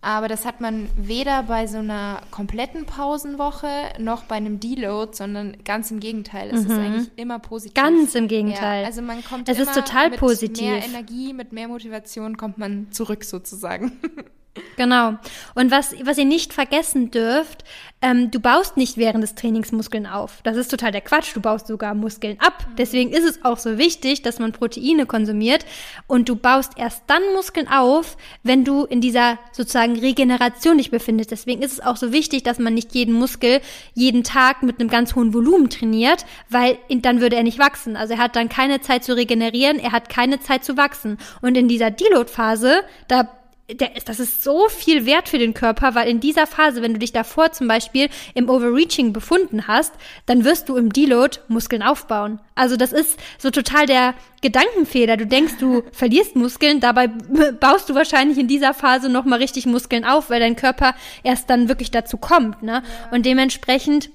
[0.00, 3.68] Aber das hat man weder bei so einer kompletten Pausenwoche
[3.98, 6.50] noch bei einem Deload, sondern ganz im Gegenteil.
[6.50, 6.70] Es mhm.
[6.70, 7.74] ist eigentlich immer positiv.
[7.74, 8.82] Ganz im Gegenteil.
[8.82, 10.62] Ja, also man kommt es ist total mit positiv.
[10.62, 13.92] mehr Energie, mit mehr Motivation kommt man zurück sozusagen.
[14.76, 15.14] Genau.
[15.54, 17.64] Und was, was ihr nicht vergessen dürft,
[18.02, 20.40] ähm, du baust nicht während des Trainings Muskeln auf.
[20.42, 21.34] Das ist total der Quatsch.
[21.34, 22.66] Du baust sogar Muskeln ab.
[22.76, 25.64] Deswegen ist es auch so wichtig, dass man Proteine konsumiert.
[26.06, 31.30] Und du baust erst dann Muskeln auf, wenn du in dieser sozusagen Regeneration dich befindest.
[31.30, 33.60] Deswegen ist es auch so wichtig, dass man nicht jeden Muskel
[33.94, 37.96] jeden Tag mit einem ganz hohen Volumen trainiert, weil dann würde er nicht wachsen.
[37.96, 41.16] Also er hat dann keine Zeit zu regenerieren, er hat keine Zeit zu wachsen.
[41.40, 43.28] Und in dieser Deload-Phase, da
[43.70, 46.98] der das ist so viel wert für den Körper, weil in dieser Phase, wenn du
[46.98, 49.92] dich davor zum Beispiel im Overreaching befunden hast,
[50.26, 52.40] dann wirst du im Deload Muskeln aufbauen.
[52.54, 55.16] Also das ist so total der Gedankenfehler.
[55.16, 57.08] Du denkst, du verlierst Muskeln, dabei
[57.60, 60.94] baust du wahrscheinlich in dieser Phase nochmal richtig Muskeln auf, weil dein Körper
[61.24, 62.62] erst dann wirklich dazu kommt.
[62.62, 62.82] Ne?
[63.10, 64.10] Und dementsprechend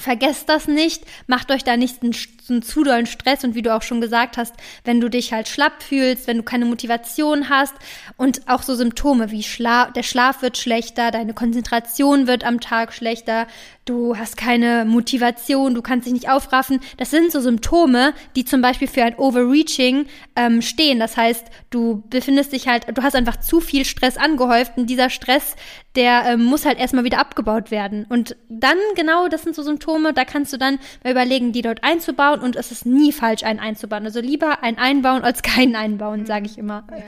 [0.00, 2.02] Vergesst das nicht, macht euch da nicht
[2.46, 5.32] so einen zu dollen Stress und wie du auch schon gesagt hast, wenn du dich
[5.32, 7.74] halt schlapp fühlst, wenn du keine Motivation hast
[8.16, 12.92] und auch so Symptome wie Schla der Schlaf wird schlechter, deine Konzentration wird am Tag
[12.92, 13.46] schlechter,
[13.86, 16.80] du hast keine Motivation, du kannst dich nicht aufraffen.
[16.98, 20.98] Das sind so Symptome, die zum Beispiel für ein Overreaching ähm, stehen.
[20.98, 25.08] Das heißt, du befindest dich halt, du hast einfach zu viel Stress angehäuft und dieser
[25.08, 25.54] Stress,
[25.94, 28.06] der ähm, muss halt erstmal wieder abgebaut werden.
[28.08, 31.84] Und dann genau, das sind so Symptome, da kannst du dann mal überlegen, die dort
[31.84, 34.04] einzubauen und es ist nie falsch, einen einzubauen.
[34.04, 36.84] Also lieber ein einbauen als keinen einbauen, sage ich immer.
[36.90, 37.02] Ja.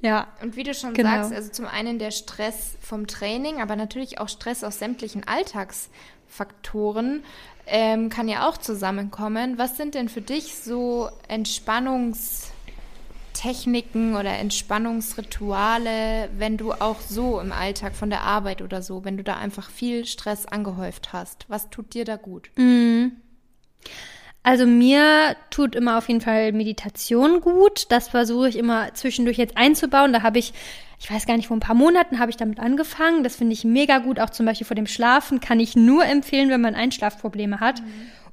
[0.00, 0.28] Ja.
[0.42, 1.10] Und wie du schon genau.
[1.10, 7.24] sagst, also zum einen der Stress vom Training, aber natürlich auch Stress aus sämtlichen Alltagsfaktoren
[7.66, 9.58] ähm, kann ja auch zusammenkommen.
[9.58, 17.96] Was sind denn für dich so Entspannungstechniken oder Entspannungsrituale, wenn du auch so im Alltag
[17.96, 21.46] von der Arbeit oder so, wenn du da einfach viel Stress angehäuft hast?
[21.48, 22.50] Was tut dir da gut?
[22.56, 23.16] Mhm.
[24.42, 27.86] Also mir tut immer auf jeden Fall Meditation gut.
[27.90, 30.12] Das versuche ich immer zwischendurch jetzt einzubauen.
[30.12, 30.54] Da habe ich,
[30.98, 33.24] ich weiß gar nicht, vor ein paar Monaten habe ich damit angefangen.
[33.24, 34.18] Das finde ich mega gut.
[34.20, 37.82] Auch zum Beispiel vor dem Schlafen kann ich nur empfehlen, wenn man Einschlafprobleme hat.
[37.82, 37.86] Mhm.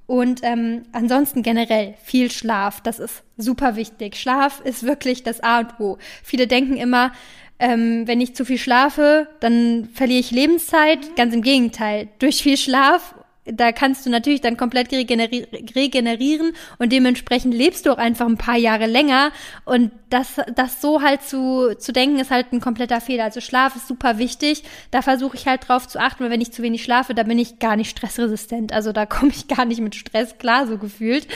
[0.07, 2.81] Und ähm, ansonsten generell viel Schlaf.
[2.81, 4.15] Das ist super wichtig.
[4.15, 5.97] Schlaf ist wirklich das A und O.
[6.23, 7.11] Viele denken immer,
[7.57, 10.99] ähm, wenn ich zu viel schlafe, dann verliere ich Lebenszeit.
[10.99, 11.15] Mhm.
[11.15, 12.09] Ganz im Gegenteil.
[12.19, 13.15] Durch viel Schlaf
[13.45, 18.37] da kannst du natürlich dann komplett regeneri regenerieren und dementsprechend lebst du auch einfach ein
[18.37, 19.31] paar Jahre länger
[19.65, 23.25] und das, das so halt zu, zu denken ist halt ein kompletter Fehler.
[23.25, 26.51] Also Schlaf ist super wichtig, da versuche ich halt drauf zu achten, weil wenn ich
[26.51, 29.81] zu wenig schlafe, da bin ich gar nicht stressresistent, also da komme ich gar nicht
[29.81, 31.27] mit Stress klar, so gefühlt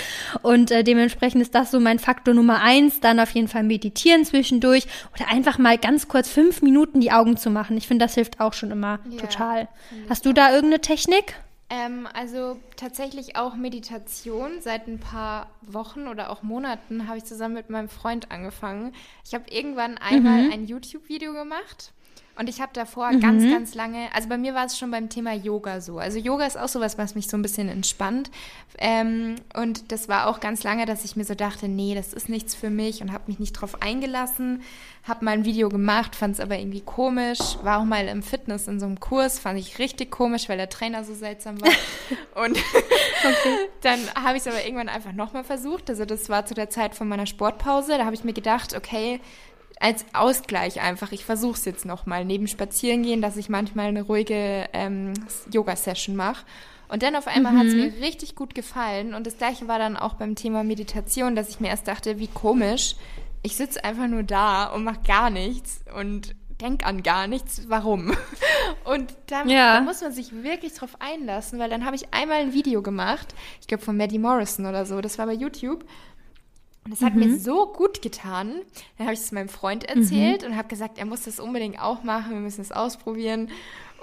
[0.41, 4.25] und äh, dementsprechend ist das so mein Faktor Nummer eins, dann auf jeden Fall meditieren
[4.25, 4.85] zwischendurch
[5.15, 7.77] oder einfach mal ganz kurz fünf Minuten die Augen zu machen.
[7.77, 9.67] Ich finde, das hilft auch schon immer ja, total.
[10.09, 11.35] Hast du da irgendeine Technik?
[11.69, 14.61] Ähm, also tatsächlich auch Meditation.
[14.61, 18.93] Seit ein paar Wochen oder auch Monaten habe ich zusammen mit meinem Freund angefangen.
[19.23, 20.51] Ich habe irgendwann einmal mhm.
[20.51, 21.93] ein YouTube-Video gemacht
[22.39, 23.19] und ich habe davor mhm.
[23.19, 25.99] ganz, ganz lange, also bei mir war es schon beim Thema Yoga so.
[25.99, 28.31] Also Yoga ist auch sowas, was mich so ein bisschen entspannt.
[28.77, 32.29] Ähm, und das war auch ganz lange, dass ich mir so dachte, nee, das ist
[32.29, 34.61] nichts für mich und habe mich nicht drauf eingelassen.
[35.03, 37.39] Habe mal ein Video gemacht, fand es aber irgendwie komisch.
[37.61, 40.69] War auch mal im Fitness in so einem Kurs, fand ich richtig komisch, weil der
[40.69, 41.71] Trainer so seltsam war.
[42.45, 43.57] und okay.
[43.81, 45.89] dann habe ich es aber irgendwann einfach nochmal versucht.
[45.89, 47.97] Also das war zu der Zeit von meiner Sportpause.
[47.97, 49.19] Da habe ich mir gedacht, okay,
[49.79, 51.11] als Ausgleich einfach.
[51.11, 55.13] Ich versuche es jetzt nochmal neben Spazierengehen, dass ich manchmal eine ruhige ähm,
[55.51, 56.45] Yoga-Session mache.
[56.89, 57.59] Und dann auf einmal mhm.
[57.59, 59.13] hat es mir richtig gut gefallen.
[59.13, 62.27] Und das gleiche war dann auch beim Thema Meditation, dass ich mir erst dachte, wie
[62.27, 62.95] komisch.
[63.41, 67.69] Ich sitze einfach nur da und mache gar nichts und denk an gar nichts.
[67.69, 68.13] Warum?
[68.83, 69.75] Und da, ja.
[69.75, 73.33] da muss man sich wirklich drauf einlassen, weil dann habe ich einmal ein Video gemacht,
[73.61, 75.85] ich glaube von Maddie Morrison oder so, das war bei YouTube.
[76.85, 77.19] Und das hat mhm.
[77.19, 78.61] mir so gut getan.
[78.97, 80.49] Dann habe ich es meinem Freund erzählt mhm.
[80.49, 83.49] und habe gesagt, er muss das unbedingt auch machen, wir müssen es ausprobieren.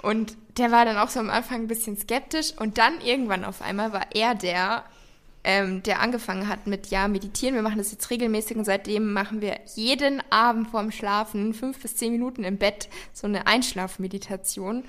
[0.01, 2.53] Und der war dann auch so am Anfang ein bisschen skeptisch.
[2.57, 4.83] Und dann irgendwann auf einmal war er der,
[5.43, 7.55] ähm, der angefangen hat mit, ja, meditieren.
[7.55, 11.95] Wir machen das jetzt regelmäßig und seitdem machen wir jeden Abend vorm Schlafen fünf bis
[11.95, 14.83] zehn Minuten im Bett so eine Einschlafmeditation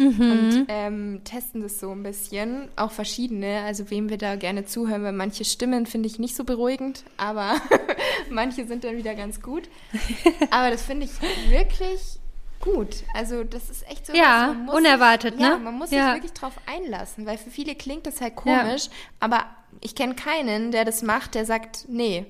[0.00, 0.20] mhm.
[0.20, 2.68] und ähm, testen das so ein bisschen.
[2.76, 6.44] Auch verschiedene, also wem wir da gerne zuhören, weil manche Stimmen finde ich nicht so
[6.44, 7.54] beruhigend, aber
[8.30, 9.68] manche sind dann wieder ganz gut.
[10.50, 11.12] Aber das finde ich
[11.50, 12.18] wirklich
[12.60, 13.04] gut.
[13.14, 14.14] Also das ist echt so.
[14.14, 15.50] Ja, unerwartet, sich, ne?
[15.50, 16.06] Ja, man muss ja.
[16.06, 18.92] sich wirklich drauf einlassen, weil für viele klingt das halt komisch, ja.
[19.20, 19.46] aber
[19.80, 22.26] ich kenne keinen, der das macht, der sagt, nee,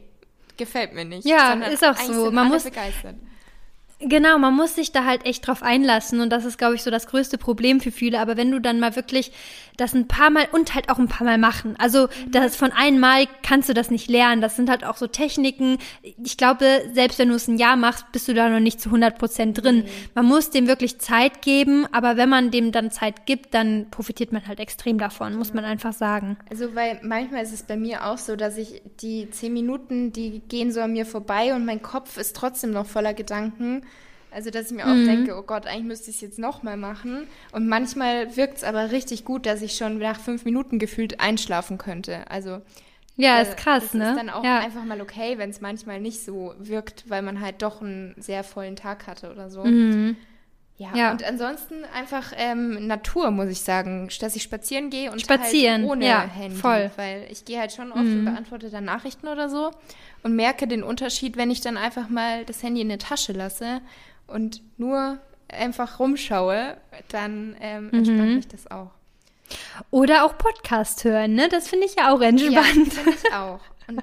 [0.56, 1.26] gefällt mir nicht.
[1.26, 2.30] Ja, ist auch so.
[2.30, 3.16] Man muss begeistert.
[4.00, 6.90] Genau, man muss sich da halt echt drauf einlassen und das ist, glaube ich, so
[6.90, 8.20] das größte Problem für viele.
[8.20, 9.32] Aber wenn du dann mal wirklich
[9.80, 11.74] das ein paar Mal und halt auch ein paar Mal machen.
[11.78, 12.32] Also mhm.
[12.32, 14.40] das von einmal kannst du das nicht lernen.
[14.40, 15.78] Das sind halt auch so Techniken.
[16.02, 18.90] Ich glaube, selbst wenn du es ein Jahr machst, bist du da noch nicht zu
[18.90, 19.78] 100 Prozent drin.
[19.78, 19.84] Mhm.
[20.14, 24.32] Man muss dem wirklich Zeit geben, aber wenn man dem dann Zeit gibt, dann profitiert
[24.32, 26.36] man halt extrem davon, muss man einfach sagen.
[26.50, 30.40] Also weil manchmal ist es bei mir auch so, dass ich die zehn Minuten, die
[30.48, 33.82] gehen so an mir vorbei und mein Kopf ist trotzdem noch voller Gedanken.
[34.30, 35.06] Also, dass ich mir auch mhm.
[35.06, 37.26] denke, oh Gott, eigentlich müsste ich es jetzt nochmal machen.
[37.52, 41.78] Und manchmal wirkt es aber richtig gut, dass ich schon nach fünf Minuten gefühlt einschlafen
[41.78, 42.30] könnte.
[42.30, 42.60] Also.
[43.16, 44.10] Ja, ist krass, das ne?
[44.10, 44.60] ist dann auch ja.
[44.60, 48.44] einfach mal okay, wenn es manchmal nicht so wirkt, weil man halt doch einen sehr
[48.44, 49.62] vollen Tag hatte oder so.
[49.64, 50.16] Mhm.
[50.80, 55.20] Ja, ja, und ansonsten einfach ähm, Natur, muss ich sagen, dass ich spazieren gehe und
[55.20, 56.56] spazieren, halt ohne ja, Handy.
[56.56, 56.90] Voll.
[56.96, 58.20] Weil ich gehe halt schon oft mhm.
[58.20, 59.72] und beantworte dann Nachrichten oder so
[60.22, 63.82] und merke den Unterschied, wenn ich dann einfach mal das Handy in der Tasche lasse
[64.30, 65.18] und nur
[65.48, 66.76] einfach rumschaue,
[67.08, 68.34] dann ähm, entspannt mhm.
[68.36, 68.90] mich das auch.
[69.90, 71.48] Oder auch Podcast hören, ne?
[71.48, 72.54] Das finde ich ja auch entspannt.
[72.94, 73.60] Ja, finde ich auch.
[73.88, 74.02] Und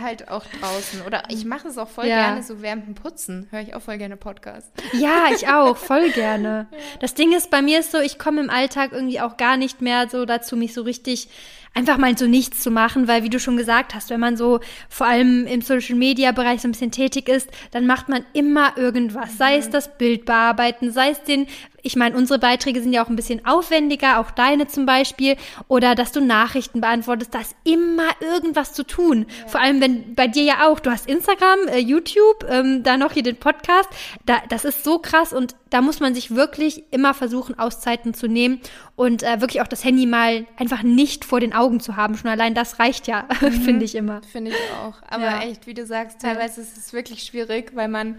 [0.00, 1.02] halt auch draußen.
[1.02, 2.26] Oder ich mache es auch voll ja.
[2.26, 3.48] gerne so während dem Putzen.
[3.50, 4.70] Höre ich auch voll gerne Podcast.
[4.92, 6.68] Ja, ich auch, voll gerne.
[7.00, 9.80] Das Ding ist, bei mir ist so, ich komme im Alltag irgendwie auch gar nicht
[9.80, 11.28] mehr so dazu, mich so richtig
[11.74, 14.60] einfach mal so nichts zu machen, weil wie du schon gesagt hast, wenn man so
[14.88, 18.76] vor allem im Social Media Bereich so ein bisschen tätig ist, dann macht man immer
[18.76, 19.72] irgendwas, sei es mhm.
[19.72, 21.46] das Bild bearbeiten, sei es den
[21.82, 25.36] ich meine, unsere Beiträge sind ja auch ein bisschen aufwendiger, auch deine zum Beispiel,
[25.68, 29.26] oder dass du Nachrichten beantwortest, da ist immer irgendwas zu tun.
[29.28, 29.48] Ja.
[29.48, 33.12] Vor allem, wenn bei dir ja auch, du hast Instagram, äh, YouTube, ähm, da noch
[33.12, 33.88] hier den Podcast,
[34.24, 38.28] da, das ist so krass und da muss man sich wirklich immer versuchen, Auszeiten zu
[38.28, 38.60] nehmen
[38.94, 42.16] und äh, wirklich auch das Handy mal einfach nicht vor den Augen zu haben.
[42.16, 43.52] Schon allein das reicht ja, mhm.
[43.52, 44.20] finde ich immer.
[44.30, 44.94] Finde ich auch.
[45.08, 45.42] Aber ja.
[45.42, 46.66] echt, wie du sagst, teilweise ja.
[46.66, 48.18] ist es wirklich schwierig, weil man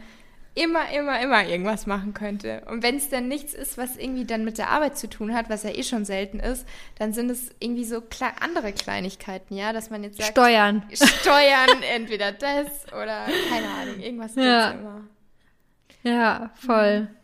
[0.56, 2.64] immer, immer, immer irgendwas machen könnte.
[2.70, 5.50] Und wenn es dann nichts ist, was irgendwie dann mit der Arbeit zu tun hat,
[5.50, 6.68] was ja eh schon selten ist,
[7.00, 10.84] dann sind es irgendwie so kle andere Kleinigkeiten, ja, dass man jetzt sagt, Steuern.
[10.94, 14.72] Steuern, entweder das oder keine Ahnung, irgendwas ja.
[14.72, 15.02] immer.
[16.04, 17.02] Ja, voll.
[17.02, 17.23] Mhm.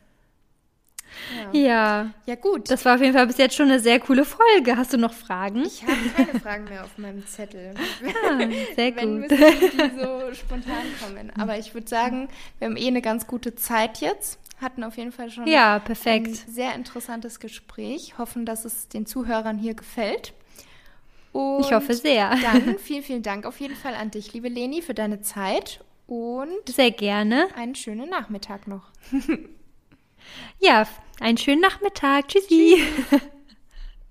[1.53, 1.59] Ja.
[1.59, 2.09] ja.
[2.25, 2.69] Ja, gut.
[2.69, 4.77] Das war auf jeden Fall bis jetzt schon eine sehr coole Folge.
[4.77, 5.63] Hast du noch Fragen?
[5.65, 7.73] Ich habe keine Fragen mehr auf meinem Zettel.
[8.29, 8.39] Ah,
[8.75, 9.31] sehr Wenn gut.
[9.31, 11.31] Wenn die so spontan kommen.
[11.37, 14.39] Aber ich würde sagen, wir haben eh eine ganz gute Zeit jetzt.
[14.61, 16.27] Hatten auf jeden Fall schon ja, perfekt.
[16.27, 18.17] ein sehr interessantes Gespräch.
[18.17, 20.33] Hoffen, dass es den Zuhörern hier gefällt.
[21.31, 22.35] Und ich hoffe sehr.
[22.41, 26.67] Dann vielen, vielen Dank auf jeden Fall an dich, liebe Leni, für deine Zeit und
[26.67, 27.47] sehr gerne.
[27.55, 28.89] Einen schönen Nachmittag noch.
[30.59, 30.87] Ja,
[31.19, 32.27] einen schönen Nachmittag.
[32.27, 32.83] Tschüssi.
[33.09, 33.21] Tschüss.